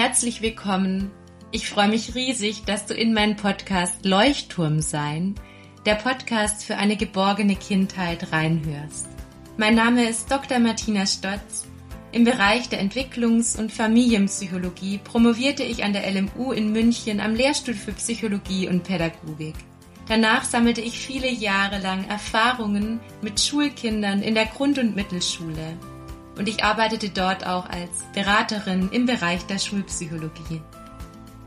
herzlich 0.00 0.40
willkommen. 0.40 1.10
Ich 1.50 1.68
freue 1.68 1.88
mich 1.88 2.14
riesig, 2.14 2.64
dass 2.64 2.86
du 2.86 2.94
in 2.94 3.12
meinen 3.12 3.36
Podcast 3.36 4.06
Leuchtturm 4.06 4.80
sein, 4.80 5.34
der 5.84 5.94
Podcast 5.94 6.64
für 6.64 6.78
eine 6.78 6.96
geborgene 6.96 7.54
Kindheit 7.54 8.32
reinhörst. 8.32 9.10
Mein 9.58 9.74
Name 9.74 10.08
ist 10.08 10.30
Dr. 10.30 10.58
Martina 10.58 11.04
Stotz. 11.04 11.66
Im 12.12 12.24
Bereich 12.24 12.70
der 12.70 12.80
Entwicklungs- 12.80 13.58
und 13.58 13.72
Familienpsychologie 13.72 15.00
promovierte 15.04 15.64
ich 15.64 15.84
an 15.84 15.92
der 15.92 16.10
LMU 16.10 16.52
in 16.52 16.72
München 16.72 17.20
am 17.20 17.34
Lehrstuhl 17.34 17.74
für 17.74 17.92
Psychologie 17.92 18.68
und 18.68 18.84
Pädagogik. 18.84 19.56
Danach 20.08 20.44
sammelte 20.44 20.80
ich 20.80 20.98
viele 20.98 21.30
Jahre 21.30 21.78
lang 21.78 22.08
Erfahrungen 22.08 23.00
mit 23.20 23.38
Schulkindern 23.38 24.22
in 24.22 24.34
der 24.34 24.46
Grund- 24.46 24.78
und 24.78 24.96
Mittelschule 24.96 25.76
und 26.40 26.48
ich 26.48 26.64
arbeitete 26.64 27.10
dort 27.10 27.46
auch 27.46 27.68
als 27.68 27.90
Beraterin 28.14 28.88
im 28.92 29.04
Bereich 29.04 29.44
der 29.44 29.58
Schulpsychologie. 29.58 30.62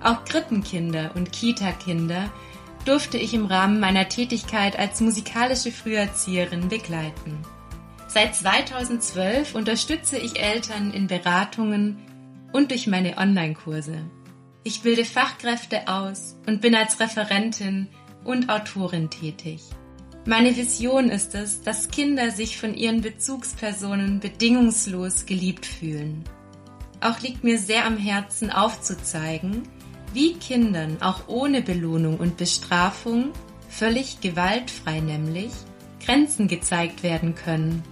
Auch 0.04 0.24
Krippenkinder 0.24 1.10
und 1.16 1.32
Kita-Kinder 1.32 2.30
durfte 2.86 3.18
ich 3.18 3.34
im 3.34 3.48
Rahmen 3.48 3.80
meiner 3.80 4.08
Tätigkeit 4.08 4.78
als 4.78 5.02
musikalische 5.02 5.72
Früherzieherin 5.72 6.70
begleiten. 6.70 7.40
Seit 8.08 8.36
2012 8.36 9.56
unterstütze 9.56 10.20
ich 10.20 10.40
Eltern 10.40 10.94
in 10.94 11.08
Beratungen 11.08 11.98
und 12.52 12.70
durch 12.70 12.86
meine 12.86 13.18
Online-Kurse. 13.18 13.98
Ich 14.64 14.84
bilde 14.84 15.06
Fachkräfte 15.06 15.88
aus 15.88 16.38
und 16.46 16.62
bin 16.62 16.76
als 16.76 17.00
Referentin 17.00 17.88
und 18.24 18.48
Autorin 18.48 19.10
tätig. 19.10 19.64
Meine 20.26 20.56
Vision 20.56 21.10
ist 21.10 21.36
es, 21.36 21.64
dass 21.64 21.90
Kinder 21.90 22.32
sich 22.32 22.58
von 22.58 22.74
ihren 22.76 23.02
Bezugspersonen 23.02 24.22
bedingungslos 24.22 25.26
geliebt 25.26 25.66
fühlen. 25.66 26.24
Auch 27.02 27.20
liegt 27.20 27.44
mir 27.44 27.60
sehr 27.60 27.86
am 27.86 27.98
Herzen 27.98 28.50
aufzuzeigen, 28.50 29.64
wie 30.14 30.36
Kindern 30.36 31.02
auch 31.02 31.28
ohne 31.28 31.62
Belohnung 31.62 32.18
und 32.18 32.38
Bestrafung, 32.38 33.32
völlig 33.68 34.22
gewaltfrei 34.22 35.02
nämlich, 35.02 35.52
Grenzen 36.06 36.48
gezeigt 36.48 37.04
werden 37.04 37.36
können. 37.36 37.84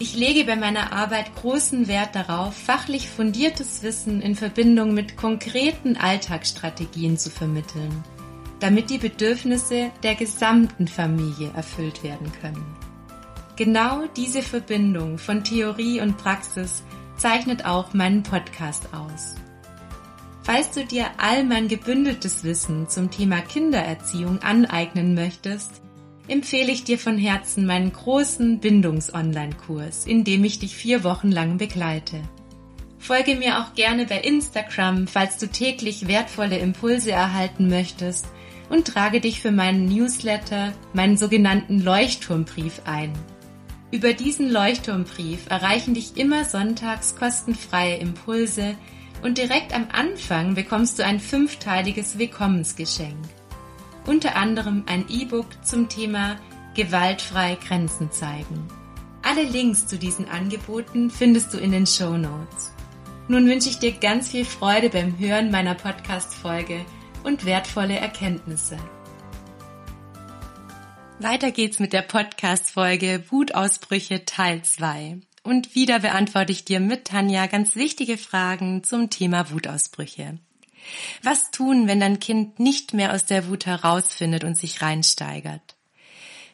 Ich 0.00 0.16
lege 0.16 0.44
bei 0.44 0.56
meiner 0.56 0.92
Arbeit 0.92 1.36
großen 1.36 1.86
Wert 1.86 2.16
darauf, 2.16 2.56
fachlich 2.56 3.08
fundiertes 3.08 3.84
Wissen 3.84 4.22
in 4.22 4.34
Verbindung 4.34 4.92
mit 4.92 5.16
konkreten 5.16 5.96
Alltagsstrategien 5.96 7.16
zu 7.16 7.30
vermitteln 7.30 8.02
damit 8.60 8.90
die 8.90 8.98
Bedürfnisse 8.98 9.90
der 10.02 10.14
gesamten 10.14 10.86
Familie 10.86 11.50
erfüllt 11.56 12.04
werden 12.04 12.30
können. 12.40 12.64
Genau 13.56 14.04
diese 14.16 14.42
Verbindung 14.42 15.18
von 15.18 15.44
Theorie 15.44 16.00
und 16.00 16.16
Praxis 16.16 16.82
zeichnet 17.16 17.64
auch 17.64 17.92
meinen 17.92 18.22
Podcast 18.22 18.88
aus. 18.94 19.34
Falls 20.42 20.70
du 20.70 20.84
dir 20.84 21.06
all 21.18 21.44
mein 21.44 21.68
gebündeltes 21.68 22.44
Wissen 22.44 22.88
zum 22.88 23.10
Thema 23.10 23.40
Kindererziehung 23.40 24.40
aneignen 24.42 25.14
möchtest, 25.14 25.82
empfehle 26.28 26.72
ich 26.72 26.84
dir 26.84 26.98
von 26.98 27.18
Herzen 27.18 27.66
meinen 27.66 27.92
großen 27.92 28.60
Bindungs-Online-Kurs, 28.60 30.06
in 30.06 30.24
dem 30.24 30.44
ich 30.44 30.58
dich 30.58 30.74
vier 30.74 31.04
Wochen 31.04 31.30
lang 31.30 31.58
begleite. 31.58 32.22
Folge 32.98 33.34
mir 33.34 33.60
auch 33.60 33.74
gerne 33.74 34.06
bei 34.06 34.20
Instagram, 34.20 35.06
falls 35.06 35.38
du 35.38 35.48
täglich 35.48 36.08
wertvolle 36.08 36.58
Impulse 36.58 37.10
erhalten 37.10 37.68
möchtest 37.68 38.26
und 38.70 38.86
trage 38.86 39.20
dich 39.20 39.40
für 39.40 39.50
meinen 39.50 39.86
Newsletter, 39.86 40.72
meinen 40.94 41.18
sogenannten 41.18 41.82
Leuchtturmbrief 41.82 42.80
ein. 42.86 43.12
Über 43.90 44.14
diesen 44.14 44.50
Leuchtturmbrief 44.50 45.50
erreichen 45.50 45.94
dich 45.94 46.16
immer 46.16 46.44
sonntags 46.44 47.16
kostenfreie 47.16 47.96
Impulse 47.96 48.76
und 49.22 49.36
direkt 49.36 49.74
am 49.74 49.88
Anfang 49.92 50.54
bekommst 50.54 50.98
du 50.98 51.04
ein 51.04 51.20
fünfteiliges 51.20 52.16
Willkommensgeschenk. 52.18 53.18
Unter 54.06 54.36
anderem 54.36 54.84
ein 54.86 55.04
E-Book 55.10 55.46
zum 55.62 55.88
Thema 55.88 56.36
Gewaltfrei 56.74 57.58
Grenzen 57.66 58.10
zeigen. 58.12 58.68
Alle 59.22 59.42
Links 59.42 59.86
zu 59.86 59.98
diesen 59.98 60.28
Angeboten 60.28 61.10
findest 61.10 61.52
du 61.52 61.58
in 61.58 61.72
den 61.72 61.86
Show 61.86 62.16
Notes. 62.16 62.72
Nun 63.28 63.46
wünsche 63.46 63.68
ich 63.68 63.78
dir 63.78 63.92
ganz 63.92 64.28
viel 64.30 64.44
Freude 64.44 64.88
beim 64.88 65.18
Hören 65.18 65.50
meiner 65.50 65.74
Podcast-Folge 65.74 66.86
und 67.24 67.44
wertvolle 67.44 67.98
Erkenntnisse. 67.98 68.76
Weiter 71.18 71.50
geht's 71.50 71.78
mit 71.78 71.92
der 71.92 72.02
Podcast-Folge 72.02 73.24
Wutausbrüche 73.28 74.24
Teil 74.24 74.62
2. 74.62 75.20
Und 75.42 75.74
wieder 75.74 76.00
beantworte 76.00 76.52
ich 76.52 76.64
dir 76.64 76.80
mit 76.80 77.06
Tanja 77.06 77.46
ganz 77.46 77.76
wichtige 77.76 78.16
Fragen 78.18 78.84
zum 78.84 79.10
Thema 79.10 79.50
Wutausbrüche. 79.50 80.38
Was 81.22 81.50
tun, 81.50 81.88
wenn 81.88 82.00
dein 82.00 82.20
Kind 82.20 82.58
nicht 82.58 82.94
mehr 82.94 83.12
aus 83.12 83.26
der 83.26 83.48
Wut 83.48 83.66
herausfindet 83.66 84.44
und 84.44 84.56
sich 84.56 84.80
reinsteigert? 84.80 85.76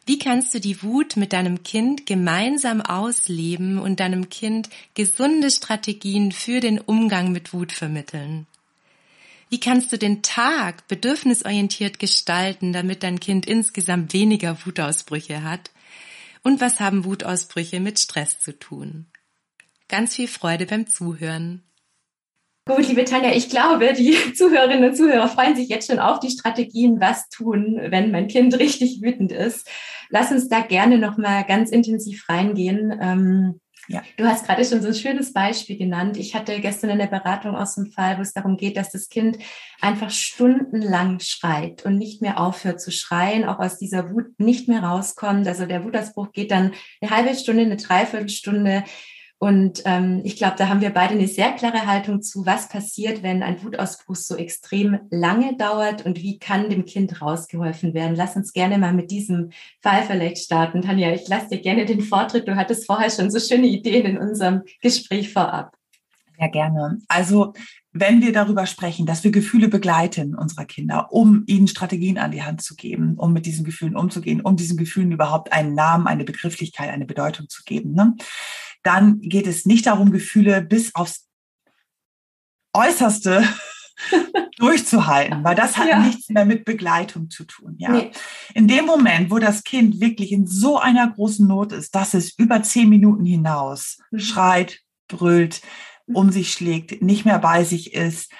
Wie 0.05 0.19
kannst 0.19 0.53
du 0.53 0.59
die 0.59 0.81
Wut 0.83 1.17
mit 1.17 1.33
deinem 1.33 1.63
Kind 1.63 2.05
gemeinsam 2.05 2.81
ausleben 2.81 3.77
und 3.77 3.99
deinem 3.99 4.29
Kind 4.29 4.69
gesunde 4.93 5.51
Strategien 5.51 6.31
für 6.31 6.61
den 6.61 6.79
Umgang 6.79 7.33
mit 7.33 7.53
Wut 7.53 7.73
vermitteln? 7.73 8.47
Wie 9.49 9.59
kannst 9.59 9.91
du 9.93 9.97
den 9.97 10.21
Tag 10.21 10.87
bedürfnisorientiert 10.87 11.99
gestalten, 11.99 12.73
damit 12.73 13.03
dein 13.03 13.19
Kind 13.19 13.45
insgesamt 13.45 14.13
weniger 14.13 14.57
Wutausbrüche 14.65 15.43
hat? 15.43 15.71
Und 16.43 16.59
was 16.59 16.79
haben 16.79 17.05
Wutausbrüche 17.05 17.79
mit 17.79 17.99
Stress 17.99 18.39
zu 18.39 18.57
tun? 18.57 19.07
Ganz 19.87 20.15
viel 20.15 20.27
Freude 20.27 20.65
beim 20.65 20.87
Zuhören. 20.87 21.63
Gut, 22.67 22.85
liebe 22.89 23.05
Tanja, 23.05 23.31
ich 23.31 23.49
glaube, 23.49 23.93
die 23.93 24.17
Zuhörerinnen 24.33 24.89
und 24.89 24.97
Zuhörer 24.97 25.29
freuen 25.29 25.55
sich 25.55 25.69
jetzt 25.69 25.89
schon 25.89 25.99
auf 25.99 26.19
die 26.19 26.29
Strategien, 26.29 26.99
was 26.99 27.29
tun, 27.29 27.79
wenn 27.89 28.11
mein 28.11 28.27
Kind 28.27 28.53
richtig 28.59 29.01
wütend 29.01 29.31
ist. 29.31 29.69
Lass 30.09 30.31
uns 30.31 30.49
da 30.49 30.59
gerne 30.59 30.97
noch 30.97 31.17
mal 31.17 31.43
ganz 31.43 31.69
intensiv 31.69 32.27
reingehen. 32.27 33.59
Ja. 33.87 34.03
Du 34.17 34.25
hast 34.25 34.45
gerade 34.45 34.65
schon 34.65 34.81
so 34.81 34.89
ein 34.89 34.93
schönes 34.93 35.31
Beispiel 35.31 35.77
genannt. 35.77 36.17
Ich 36.17 36.35
hatte 36.35 36.59
gestern 36.59 36.89
in 36.89 36.99
der 36.99 37.07
Beratung 37.07 37.55
aus 37.55 37.75
dem 37.75 37.91
Fall, 37.91 38.17
wo 38.17 38.21
es 38.21 38.33
darum 38.33 38.57
geht, 38.57 38.75
dass 38.75 38.91
das 38.91 39.07
Kind 39.07 39.37
einfach 39.79 40.09
stundenlang 40.09 41.19
schreit 41.21 41.85
und 41.85 41.97
nicht 41.97 42.21
mehr 42.21 42.39
aufhört 42.39 42.81
zu 42.81 42.91
schreien, 42.91 43.45
auch 43.45 43.59
aus 43.59 43.77
dieser 43.77 44.11
Wut 44.11 44.39
nicht 44.39 44.67
mehr 44.67 44.83
rauskommt. 44.83 45.47
Also 45.47 45.65
der 45.65 45.85
Wutausbruch 45.85 46.33
geht 46.33 46.51
dann 46.51 46.73
eine 47.01 47.11
halbe 47.11 47.33
Stunde, 47.35 47.61
eine 47.63 47.77
Dreiviertelstunde 47.77 48.83
und 49.39 49.83
ähm, 49.85 50.21
ich 50.23 50.35
glaube, 50.35 50.55
da 50.57 50.67
haben 50.67 50.81
wir 50.81 50.89
beide 50.89 51.13
eine 51.13 51.27
sehr 51.27 51.51
klare 51.51 51.85
Haltung 51.85 52.23
zu, 52.23 52.47
was 52.47 52.69
passiert, 52.69 53.21
wenn 53.21 53.43
ein 53.43 53.63
Wutausbruch 53.63 54.15
so 54.15 54.35
extrem 54.35 54.99
lange 55.11 55.55
dauert 55.55 56.03
und 56.05 56.17
wie 56.23 56.39
kann 56.39 56.71
dem 56.71 56.85
Kind 56.85 57.21
rausgeholfen 57.21 57.93
werden. 57.93 58.15
Lass 58.15 58.35
uns 58.35 58.51
gerne 58.51 58.79
mal 58.79 58.93
mit 58.93 59.11
diesem 59.11 59.51
Fall 59.81 60.03
vielleicht 60.03 60.39
starten. 60.39 60.81
Tanja, 60.81 61.13
ich 61.13 61.27
lasse 61.27 61.49
dir 61.49 61.61
gerne 61.61 61.85
den 61.85 62.01
Vortritt. 62.01 62.47
Du 62.47 62.55
hattest 62.55 62.87
vorher 62.87 63.11
schon 63.11 63.29
so 63.29 63.39
schöne 63.39 63.67
Ideen 63.67 64.07
in 64.07 64.17
unserem 64.17 64.63
Gespräch 64.81 65.31
vorab. 65.31 65.77
Ja, 66.39 66.47
gerne. 66.47 66.99
Also 67.07 67.53
wenn 67.91 68.21
wir 68.21 68.31
darüber 68.31 68.65
sprechen, 68.65 69.05
dass 69.05 69.23
wir 69.23 69.31
Gefühle 69.31 69.69
begleiten 69.69 70.35
unserer 70.35 70.65
Kinder, 70.65 71.11
um 71.11 71.43
ihnen 71.47 71.67
Strategien 71.67 72.17
an 72.17 72.31
die 72.31 72.43
Hand 72.43 72.61
zu 72.61 72.75
geben, 72.75 73.15
um 73.17 73.33
mit 73.33 73.45
diesen 73.45 73.65
Gefühlen 73.65 73.95
umzugehen, 73.95 74.41
um 74.41 74.55
diesen 74.55 74.77
Gefühlen 74.77 75.11
überhaupt 75.11 75.51
einen 75.51 75.73
Namen, 75.73 76.07
eine 76.07 76.23
Begrifflichkeit, 76.23 76.89
eine 76.89 77.05
Bedeutung 77.05 77.49
zu 77.49 77.63
geben, 77.63 77.93
ne? 77.93 78.15
Dann 78.83 79.19
geht 79.21 79.47
es 79.47 79.65
nicht 79.65 79.87
darum, 79.87 80.11
Gefühle 80.11 80.61
bis 80.61 80.93
aufs 80.95 81.27
Äußerste 82.73 83.47
durchzuhalten, 84.57 85.43
weil 85.43 85.55
das 85.55 85.77
hat 85.77 85.87
ja. 85.87 85.99
nichts 85.99 86.29
mehr 86.29 86.45
mit 86.45 86.65
Begleitung 86.65 87.29
zu 87.29 87.45
tun. 87.45 87.75
Ja. 87.77 87.91
Nee. 87.91 88.11
In 88.53 88.67
dem 88.67 88.85
Moment, 88.85 89.31
wo 89.31 89.39
das 89.39 89.63
Kind 89.63 89.99
wirklich 89.99 90.31
in 90.31 90.47
so 90.47 90.77
einer 90.77 91.09
großen 91.09 91.47
Not 91.47 91.71
ist, 91.71 91.95
dass 91.95 92.13
es 92.13 92.37
über 92.37 92.61
zehn 92.63 92.89
Minuten 92.89 93.25
hinaus 93.25 93.97
mhm. 94.11 94.19
schreit, 94.19 94.79
brüllt, 95.07 95.61
mhm. 96.05 96.15
um 96.15 96.31
sich 96.31 96.51
schlägt, 96.51 97.01
nicht 97.01 97.25
mehr 97.25 97.39
bei 97.39 97.63
sich 97.63 97.93
ist, 97.93 98.31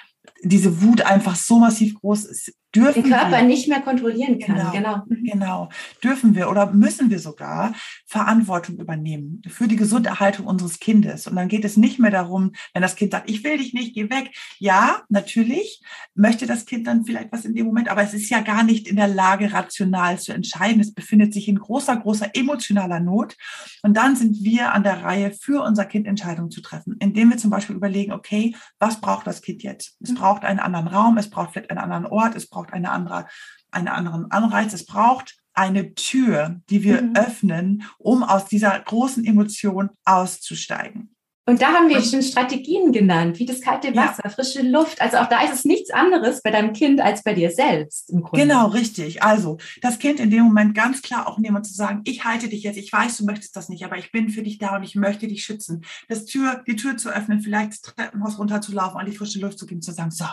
diese 0.42 0.82
Wut 0.82 1.02
einfach 1.02 1.34
so 1.34 1.58
massiv 1.58 1.94
groß 2.00 2.24
ist, 2.26 2.54
dürfen 2.78 3.02
den 3.02 3.12
Körper 3.12 3.38
wir, 3.38 3.42
nicht 3.42 3.68
mehr 3.68 3.80
kontrollieren 3.80 4.38
kann. 4.38 4.56
Genau, 4.56 4.70
genau, 4.72 4.96
mhm. 5.08 5.24
genau. 5.24 5.68
Dürfen 6.02 6.34
wir 6.34 6.50
oder 6.50 6.72
müssen 6.72 7.10
wir 7.10 7.18
sogar 7.18 7.74
Verantwortung 8.06 8.78
übernehmen 8.78 9.42
für 9.48 9.68
die 9.68 9.76
Gesunderhaltung 9.76 10.46
unseres 10.46 10.78
Kindes. 10.78 11.26
Und 11.26 11.36
dann 11.36 11.48
geht 11.48 11.64
es 11.64 11.76
nicht 11.76 11.98
mehr 11.98 12.10
darum, 12.10 12.52
wenn 12.72 12.82
das 12.82 12.96
Kind 12.96 13.12
sagt, 13.12 13.30
ich 13.30 13.44
will 13.44 13.58
dich 13.58 13.74
nicht, 13.74 13.94
geh 13.94 14.10
weg. 14.10 14.30
Ja, 14.58 15.02
natürlich 15.08 15.82
möchte 16.14 16.46
das 16.46 16.66
Kind 16.66 16.86
dann 16.86 17.04
vielleicht 17.04 17.32
was 17.32 17.44
in 17.44 17.54
dem 17.54 17.66
Moment, 17.66 17.88
aber 17.88 18.02
es 18.02 18.14
ist 18.14 18.30
ja 18.30 18.40
gar 18.40 18.62
nicht 18.62 18.88
in 18.88 18.96
der 18.96 19.08
Lage, 19.08 19.52
rational 19.52 20.18
zu 20.18 20.32
entscheiden. 20.32 20.80
Es 20.80 20.94
befindet 20.94 21.32
sich 21.32 21.48
in 21.48 21.58
großer, 21.58 21.96
großer 21.96 22.30
emotionaler 22.34 23.00
Not. 23.00 23.36
Und 23.82 23.96
dann 23.96 24.16
sind 24.16 24.42
wir 24.42 24.72
an 24.72 24.82
der 24.82 25.02
Reihe, 25.02 25.32
für 25.32 25.62
unser 25.62 25.84
Kind 25.84 26.06
Entscheidungen 26.06 26.50
zu 26.50 26.60
treffen, 26.60 26.96
indem 27.00 27.30
wir 27.30 27.36
zum 27.36 27.50
Beispiel 27.50 27.76
überlegen, 27.76 28.12
okay, 28.12 28.54
was 28.78 29.00
braucht 29.00 29.26
das 29.26 29.42
Kind 29.42 29.62
jetzt? 29.62 29.96
Es 30.00 30.10
mhm. 30.10 30.14
braucht 30.16 30.44
einen 30.44 30.58
anderen 30.58 30.88
Raum, 30.88 31.18
es 31.18 31.30
braucht 31.30 31.52
vielleicht 31.52 31.70
einen 31.70 31.78
anderen 31.78 32.06
Ort, 32.06 32.34
es 32.34 32.48
braucht 32.48 32.67
braucht 32.68 32.74
eine 32.74 32.90
andere, 32.90 33.26
einen 33.70 33.88
anderen 33.88 34.30
Anreiz. 34.30 34.72
Es 34.72 34.86
braucht 34.86 35.36
eine 35.54 35.94
Tür, 35.94 36.60
die 36.70 36.84
wir 36.84 37.02
mhm. 37.02 37.16
öffnen, 37.16 37.82
um 37.98 38.22
aus 38.22 38.46
dieser 38.46 38.78
großen 38.78 39.24
Emotion 39.24 39.90
auszusteigen. 40.04 41.14
Und 41.46 41.62
da 41.62 41.68
haben 41.68 41.88
wir 41.88 42.02
schon 42.02 42.22
Strategien 42.22 42.92
genannt, 42.92 43.38
wie 43.38 43.46
das 43.46 43.62
kalte 43.62 43.96
Wasser, 43.96 44.20
ja. 44.22 44.28
frische 44.28 44.60
Luft. 44.60 45.00
Also 45.00 45.16
auch 45.16 45.30
da 45.30 45.42
ist 45.42 45.54
es 45.54 45.64
nichts 45.64 45.90
anderes 45.90 46.42
bei 46.42 46.50
deinem 46.50 46.74
Kind 46.74 47.00
als 47.00 47.22
bei 47.22 47.32
dir 47.32 47.50
selbst 47.50 48.10
im 48.10 48.20
Grunde. 48.20 48.44
Genau, 48.44 48.66
richtig. 48.66 49.22
Also 49.22 49.56
das 49.80 49.98
Kind 49.98 50.20
in 50.20 50.30
dem 50.30 50.44
Moment 50.44 50.74
ganz 50.74 51.00
klar 51.00 51.26
auch 51.26 51.38
nehmen 51.38 51.56
und 51.56 51.64
zu 51.64 51.72
sagen, 51.72 52.02
ich 52.04 52.24
halte 52.24 52.50
dich 52.50 52.64
jetzt, 52.64 52.76
ich 52.76 52.92
weiß, 52.92 53.16
du 53.16 53.24
möchtest 53.24 53.56
das 53.56 53.70
nicht, 53.70 53.82
aber 53.82 53.96
ich 53.96 54.12
bin 54.12 54.28
für 54.28 54.42
dich 54.42 54.58
da 54.58 54.76
und 54.76 54.82
ich 54.82 54.94
möchte 54.94 55.26
dich 55.26 55.42
schützen. 55.42 55.86
Das 56.06 56.26
Tür, 56.26 56.62
die 56.66 56.76
Tür 56.76 56.98
zu 56.98 57.08
öffnen, 57.08 57.40
vielleicht 57.40 57.70
das 57.70 57.80
Treppenhaus 57.80 58.38
runterzulaufen, 58.38 59.00
an 59.00 59.06
die 59.06 59.16
frische 59.16 59.40
Luft 59.40 59.58
zu 59.58 59.64
gehen, 59.64 59.80
zu 59.80 59.92
sagen, 59.92 60.10
so, 60.10 60.26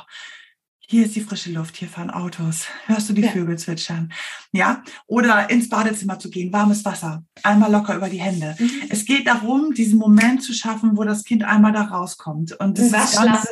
hier 0.88 1.06
ist 1.06 1.16
die 1.16 1.22
frische 1.22 1.52
Luft, 1.52 1.78
hier 1.78 1.88
fahren 1.88 2.10
Autos, 2.10 2.66
hörst 2.86 3.10
du 3.10 3.14
die 3.14 3.24
ja. 3.24 3.30
Vögel 3.30 3.58
zwitschern, 3.58 4.12
ja? 4.52 4.84
Oder 5.08 5.50
ins 5.50 5.70
Badezimmer 5.70 6.20
zu 6.20 6.30
gehen, 6.30 6.54
warmes 6.54 6.86
Wasser, 6.86 7.24
einmal 7.44 7.72
locker 7.72 7.96
über 7.96 8.10
die 8.10 8.22
Hände. 8.22 8.56
Mhm. 8.60 8.70
Es 8.90 9.06
geht 9.06 9.28
darum, 9.28 9.74
diesen 9.74 9.98
Moment 9.98 10.44
zu 10.44 10.54
schaffen, 10.54 10.96
wo 10.96 11.04
das 11.04 11.24
Kind 11.24 11.44
einmal 11.44 11.74
da 11.74 11.84
rauskommt. 11.84 12.54
Und 12.60 12.78
das 12.78 12.92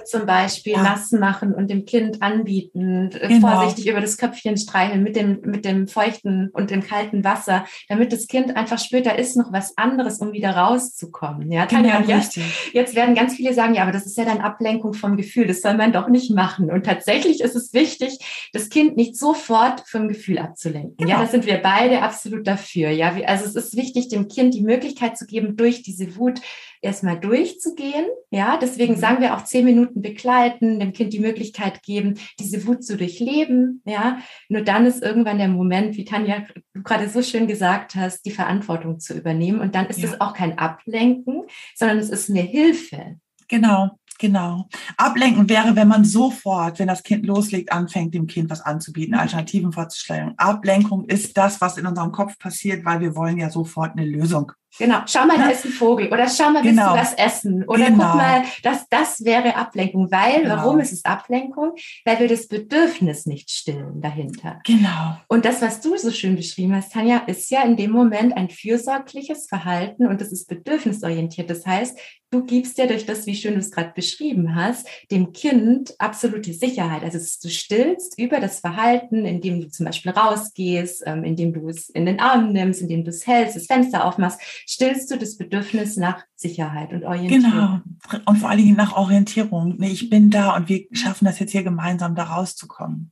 zum 0.05 0.25
Beispiel, 0.25 0.73
ja. 0.73 0.83
nassen 0.83 1.19
machen 1.19 1.53
und 1.53 1.69
dem 1.69 1.85
Kind 1.85 2.21
anbieten, 2.21 3.09
genau. 3.09 3.47
vorsichtig 3.47 3.87
über 3.87 4.01
das 4.01 4.17
Köpfchen 4.17 4.57
streicheln 4.57 5.03
mit 5.03 5.15
dem, 5.15 5.41
mit 5.41 5.65
dem 5.65 5.87
feuchten 5.87 6.49
und 6.53 6.69
dem 6.69 6.83
kalten 6.83 7.23
Wasser, 7.23 7.65
damit 7.89 8.13
das 8.13 8.27
Kind 8.27 8.55
einfach 8.55 8.79
spürt, 8.79 9.05
da 9.05 9.11
ist 9.11 9.35
noch 9.35 9.51
was 9.51 9.77
anderes, 9.77 10.19
um 10.19 10.33
wieder 10.33 10.51
rauszukommen. 10.51 11.51
Ja, 11.51 11.65
Tanja, 11.65 12.01
genau, 12.01 12.15
jetzt, 12.15 12.37
jetzt 12.73 12.95
werden 12.95 13.15
ganz 13.15 13.33
viele 13.35 13.53
sagen, 13.53 13.73
ja, 13.73 13.83
aber 13.83 13.91
das 13.91 14.05
ist 14.05 14.17
ja 14.17 14.25
dann 14.25 14.39
Ablenkung 14.39 14.93
vom 14.93 15.17
Gefühl, 15.17 15.47
das 15.47 15.61
soll 15.61 15.75
man 15.75 15.91
doch 15.91 16.09
nicht 16.09 16.31
machen. 16.31 16.71
Und 16.71 16.85
tatsächlich 16.85 17.22
tatsächlich 17.23 17.41
ist 17.41 17.55
es 17.55 17.73
wichtig, 17.73 18.49
das 18.53 18.69
Kind 18.69 18.97
nicht 18.97 19.17
sofort 19.17 19.83
vom 19.87 20.07
Gefühl 20.07 20.39
abzulenken. 20.39 20.95
Genau. 20.97 21.09
Ja, 21.09 21.21
da 21.21 21.27
sind 21.27 21.45
wir 21.45 21.57
beide 21.57 22.01
absolut 22.01 22.47
dafür. 22.47 22.89
Ja, 22.89 23.13
also 23.25 23.45
es 23.45 23.55
ist 23.55 23.75
wichtig, 23.75 24.09
dem 24.09 24.27
Kind 24.27 24.53
die 24.53 24.61
Möglichkeit 24.61 25.17
zu 25.17 25.25
geben, 25.25 25.55
durch 25.55 25.83
diese 25.83 26.15
Wut 26.17 26.41
erstmal 26.81 27.19
durchzugehen. 27.19 28.05
Ja, 28.29 28.57
deswegen 28.57 28.95
mhm. 28.95 28.99
sagen 28.99 29.21
wir 29.21 29.35
auch 29.35 29.45
zehn 29.45 29.65
Minuten 29.65 30.01
begleiten, 30.01 30.79
dem 30.79 30.91
Kind 30.91 31.13
die 31.13 31.19
Möglichkeit 31.19 31.81
geben, 31.83 32.19
diese 32.39 32.65
Wut 32.67 32.83
zu 32.83 32.97
durchleben. 32.97 33.81
Ja, 33.85 34.19
nur 34.49 34.61
dann 34.61 34.85
ist 34.85 35.01
irgendwann 35.01 35.37
der 35.37 35.47
Moment, 35.47 35.95
wie 35.95 36.05
Tanja 36.05 36.45
du 36.73 36.83
gerade 36.83 37.07
so 37.09 37.21
schön 37.21 37.47
gesagt 37.47 37.95
hast, 37.95 38.25
die 38.25 38.31
Verantwortung 38.31 38.99
zu 38.99 39.13
übernehmen. 39.13 39.61
Und 39.61 39.75
dann 39.75 39.87
ist 39.87 39.99
ja. 39.99 40.09
es 40.09 40.19
auch 40.19 40.33
kein 40.33 40.57
Ablenken, 40.57 41.43
sondern 41.75 41.99
es 41.99 42.09
ist 42.09 42.29
eine 42.29 42.41
Hilfe. 42.41 43.17
Genau. 43.47 43.91
Genau. 44.23 44.69
Ablenken 44.95 45.49
wäre, 45.49 45.75
wenn 45.75 45.89
man 45.89 46.05
sofort, 46.05 46.79
wenn 46.79 46.87
das 46.87 47.03
Kind 47.03 47.25
loslegt, 47.25 47.73
anfängt, 47.73 48.13
dem 48.13 48.25
Kind 48.25 48.49
was 48.49 48.61
anzubieten, 48.61 49.15
Alternativen 49.15 49.73
vorzuschlagen. 49.73 50.33
Ablenkung 50.37 51.03
ist 51.03 51.35
das, 51.35 51.59
was 51.59 51.77
in 51.77 51.85
unserem 51.85 52.13
Kopf 52.13 52.39
passiert, 52.39 52.85
weil 52.85 53.01
wir 53.01 53.17
wollen 53.17 53.37
ja 53.37 53.49
sofort 53.49 53.97
eine 53.97 54.05
Lösung. 54.05 54.53
Genau, 54.79 55.01
schau 55.05 55.25
mal, 55.25 55.37
da 55.37 55.49
ist 55.49 55.65
ein 55.65 55.71
Vogel 55.71 56.07
oder 56.07 56.27
schau 56.27 56.49
mal, 56.49 56.63
willst 56.63 56.77
genau. 56.77 56.93
du 56.93 56.99
was 56.99 57.13
essen? 57.13 57.63
Oder 57.65 57.87
genau. 57.87 58.05
guck 58.05 58.15
mal, 58.15 58.43
das, 58.63 58.87
das 58.89 59.23
wäre 59.23 59.55
Ablenkung. 59.55 60.11
Weil, 60.11 60.43
genau. 60.43 60.57
warum 60.57 60.79
ist 60.79 60.91
es 60.91 61.05
Ablenkung? 61.05 61.73
Weil 62.05 62.19
wir 62.19 62.27
das 62.27 62.47
Bedürfnis 62.47 63.25
nicht 63.25 63.51
stillen 63.51 64.01
dahinter. 64.01 64.59
Genau. 64.65 65.17
Und 65.27 65.45
das, 65.45 65.61
was 65.61 65.81
du 65.81 65.95
so 65.97 66.11
schön 66.11 66.35
beschrieben 66.35 66.75
hast, 66.75 66.93
Tanja, 66.93 67.17
ist 67.27 67.51
ja 67.51 67.63
in 67.63 67.77
dem 67.77 67.91
Moment 67.91 68.35
ein 68.35 68.49
fürsorgliches 68.49 69.47
Verhalten 69.47 70.07
und 70.07 70.21
das 70.21 70.31
ist 70.31 70.47
bedürfnisorientiert. 70.47 71.49
Das 71.49 71.65
heißt, 71.65 71.97
du 72.33 72.43
gibst 72.43 72.77
ja 72.77 72.87
durch 72.87 73.05
das, 73.05 73.25
wie 73.27 73.35
schön 73.35 73.53
du 73.53 73.59
es 73.59 73.71
gerade 73.71 73.91
beschrieben 73.93 74.55
hast, 74.55 74.87
dem 75.11 75.33
Kind 75.33 75.93
absolute 75.99 76.53
Sicherheit. 76.53 77.03
Also 77.03 77.19
du 77.19 77.49
stillst 77.49 78.17
über 78.17 78.39
das 78.39 78.59
Verhalten, 78.59 79.25
indem 79.25 79.61
du 79.61 79.69
zum 79.69 79.85
Beispiel 79.85 80.11
rausgehst, 80.11 81.03
ähm, 81.05 81.23
indem 81.23 81.53
du 81.53 81.69
es 81.69 81.89
in 81.89 82.05
den 82.05 82.19
Arm 82.19 82.51
nimmst, 82.51 82.81
indem 82.81 83.03
du 83.03 83.11
es 83.11 83.27
hältst, 83.27 83.55
das 83.55 83.67
Fenster 83.67 84.05
aufmachst, 84.05 84.41
stillst 84.65 85.11
du 85.11 85.17
das 85.17 85.37
Bedürfnis 85.37 85.97
nach 85.97 86.23
Sicherheit 86.35 86.91
und 86.91 87.03
Orientierung. 87.03 87.81
Genau. 88.09 88.21
Und 88.25 88.37
vor 88.37 88.49
allen 88.49 88.59
Dingen 88.59 88.75
nach 88.75 88.95
Orientierung. 88.95 89.81
Ich 89.81 90.09
bin 90.09 90.29
da 90.29 90.55
und 90.55 90.69
wir 90.69 90.85
schaffen 90.91 91.25
das 91.25 91.39
jetzt 91.39 91.51
hier 91.51 91.63
gemeinsam, 91.63 92.15
da 92.15 92.23
rauszukommen. 92.23 93.11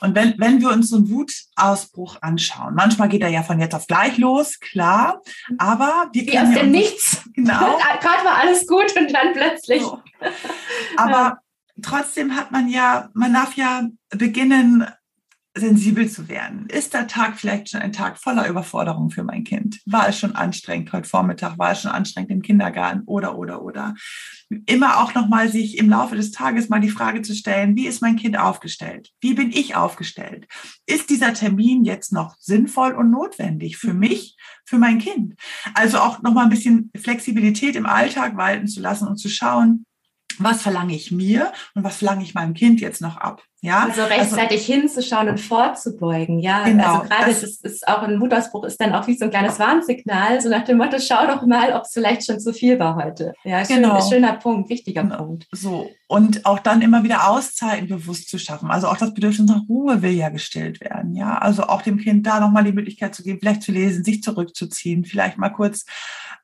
Und 0.00 0.14
wenn, 0.14 0.34
wenn 0.38 0.60
wir 0.60 0.70
uns 0.70 0.90
so 0.90 0.96
einen 0.96 1.10
Wutausbruch 1.10 2.18
anschauen, 2.22 2.74
manchmal 2.74 3.08
geht 3.08 3.22
er 3.22 3.28
ja 3.28 3.42
von 3.42 3.60
jetzt 3.60 3.74
auf 3.74 3.86
gleich 3.86 4.18
los, 4.18 4.60
klar, 4.60 5.20
aber 5.58 6.08
wir 6.12 6.26
Wie 6.26 6.38
aus 6.38 6.52
dem 6.52 6.70
Nichts. 6.70 7.22
Genau. 7.34 7.78
Gerade 8.00 8.24
war 8.24 8.38
alles 8.40 8.66
gut 8.66 8.96
und 8.96 9.12
dann 9.14 9.32
plötzlich. 9.32 9.80
So. 9.80 10.02
Aber 10.96 11.10
ja. 11.12 11.38
trotzdem 11.82 12.34
hat 12.34 12.50
man 12.50 12.68
ja, 12.68 13.10
man 13.14 13.32
darf 13.32 13.54
ja 13.54 13.86
beginnen, 14.10 14.84
sensibel 15.58 16.08
zu 16.08 16.28
werden. 16.28 16.66
Ist 16.68 16.94
der 16.94 17.06
Tag 17.06 17.38
vielleicht 17.38 17.70
schon 17.70 17.80
ein 17.80 17.92
Tag 17.92 18.18
voller 18.18 18.48
Überforderung 18.48 19.10
für 19.10 19.24
mein 19.24 19.44
Kind? 19.44 19.80
War 19.86 20.08
es 20.08 20.18
schon 20.18 20.34
anstrengend 20.34 20.92
heute 20.92 21.08
Vormittag? 21.08 21.58
War 21.58 21.72
es 21.72 21.82
schon 21.82 21.90
anstrengend 21.90 22.30
im 22.30 22.42
Kindergarten? 22.42 23.02
Oder, 23.06 23.38
oder, 23.38 23.62
oder. 23.62 23.94
Immer 24.66 24.98
auch 24.98 25.14
nochmal 25.14 25.48
sich 25.48 25.78
im 25.78 25.90
Laufe 25.90 26.16
des 26.16 26.30
Tages 26.30 26.68
mal 26.68 26.80
die 26.80 26.90
Frage 26.90 27.22
zu 27.22 27.34
stellen, 27.34 27.76
wie 27.76 27.86
ist 27.86 28.02
mein 28.02 28.16
Kind 28.16 28.38
aufgestellt? 28.38 29.10
Wie 29.20 29.34
bin 29.34 29.50
ich 29.50 29.76
aufgestellt? 29.76 30.46
Ist 30.86 31.10
dieser 31.10 31.34
Termin 31.34 31.84
jetzt 31.84 32.12
noch 32.12 32.36
sinnvoll 32.38 32.92
und 32.92 33.10
notwendig 33.10 33.76
für 33.76 33.94
mich, 33.94 34.36
für 34.64 34.78
mein 34.78 34.98
Kind? 34.98 35.34
Also 35.74 35.98
auch 35.98 36.22
nochmal 36.22 36.44
ein 36.44 36.50
bisschen 36.50 36.90
Flexibilität 36.96 37.76
im 37.76 37.86
Alltag 37.86 38.36
walten 38.36 38.66
zu 38.66 38.80
lassen 38.80 39.08
und 39.08 39.16
zu 39.16 39.28
schauen, 39.28 39.84
was 40.38 40.62
verlange 40.62 40.94
ich 40.94 41.10
mir 41.10 41.52
und 41.74 41.84
was 41.84 41.96
verlange 41.96 42.22
ich 42.22 42.34
meinem 42.34 42.54
Kind 42.54 42.80
jetzt 42.80 43.00
noch 43.00 43.16
ab? 43.16 43.42
Ja, 43.60 43.86
also, 43.88 44.02
also 44.02 44.14
rechtzeitig 44.14 44.60
also, 44.60 44.72
hinzuschauen 44.72 45.28
und 45.28 45.40
vorzubeugen. 45.40 46.38
Ja, 46.38 46.64
genau, 46.64 46.98
also 46.98 47.08
gerade 47.08 47.26
das 47.26 47.42
ist, 47.42 47.64
ist 47.64 47.88
auch 47.88 48.02
ein 48.02 48.20
Wutausbruch 48.20 48.64
ist 48.64 48.80
dann 48.80 48.94
auch 48.94 49.06
wie 49.08 49.16
so 49.16 49.24
ein 49.24 49.30
kleines 49.30 49.58
Warnsignal, 49.58 50.40
so 50.40 50.48
nach 50.48 50.64
dem 50.64 50.78
Motto, 50.78 50.98
schau 51.00 51.26
doch 51.26 51.44
mal, 51.44 51.72
ob 51.72 51.82
es 51.82 51.92
vielleicht 51.92 52.24
schon 52.24 52.38
zu 52.38 52.52
viel 52.52 52.78
war 52.78 52.94
heute. 52.94 53.32
Ja, 53.42 53.62
genau. 53.64 54.00
schön, 54.00 54.10
schöner 54.10 54.34
Punkt, 54.34 54.70
wichtiger 54.70 55.02
genau. 55.02 55.16
Punkt. 55.16 55.46
So. 55.52 55.90
Und 56.10 56.46
auch 56.46 56.58
dann 56.58 56.80
immer 56.80 57.02
wieder 57.04 57.28
Auszeiten 57.28 57.86
bewusst 57.86 58.30
zu 58.30 58.38
schaffen. 58.38 58.70
Also 58.70 58.88
auch 58.88 58.96
das 58.96 59.12
Bedürfnis 59.12 59.46
nach 59.46 59.68
Ruhe 59.68 60.00
will 60.00 60.12
ja 60.12 60.30
gestillt 60.30 60.80
werden. 60.80 61.14
Ja, 61.14 61.36
also 61.36 61.64
auch 61.64 61.82
dem 61.82 61.98
Kind 61.98 62.26
da 62.26 62.40
nochmal 62.40 62.64
die 62.64 62.72
Möglichkeit 62.72 63.14
zu 63.14 63.22
geben, 63.22 63.40
vielleicht 63.40 63.62
zu 63.62 63.72
lesen, 63.72 64.04
sich 64.04 64.22
zurückzuziehen, 64.22 65.04
vielleicht 65.04 65.36
mal 65.36 65.50
kurz 65.50 65.84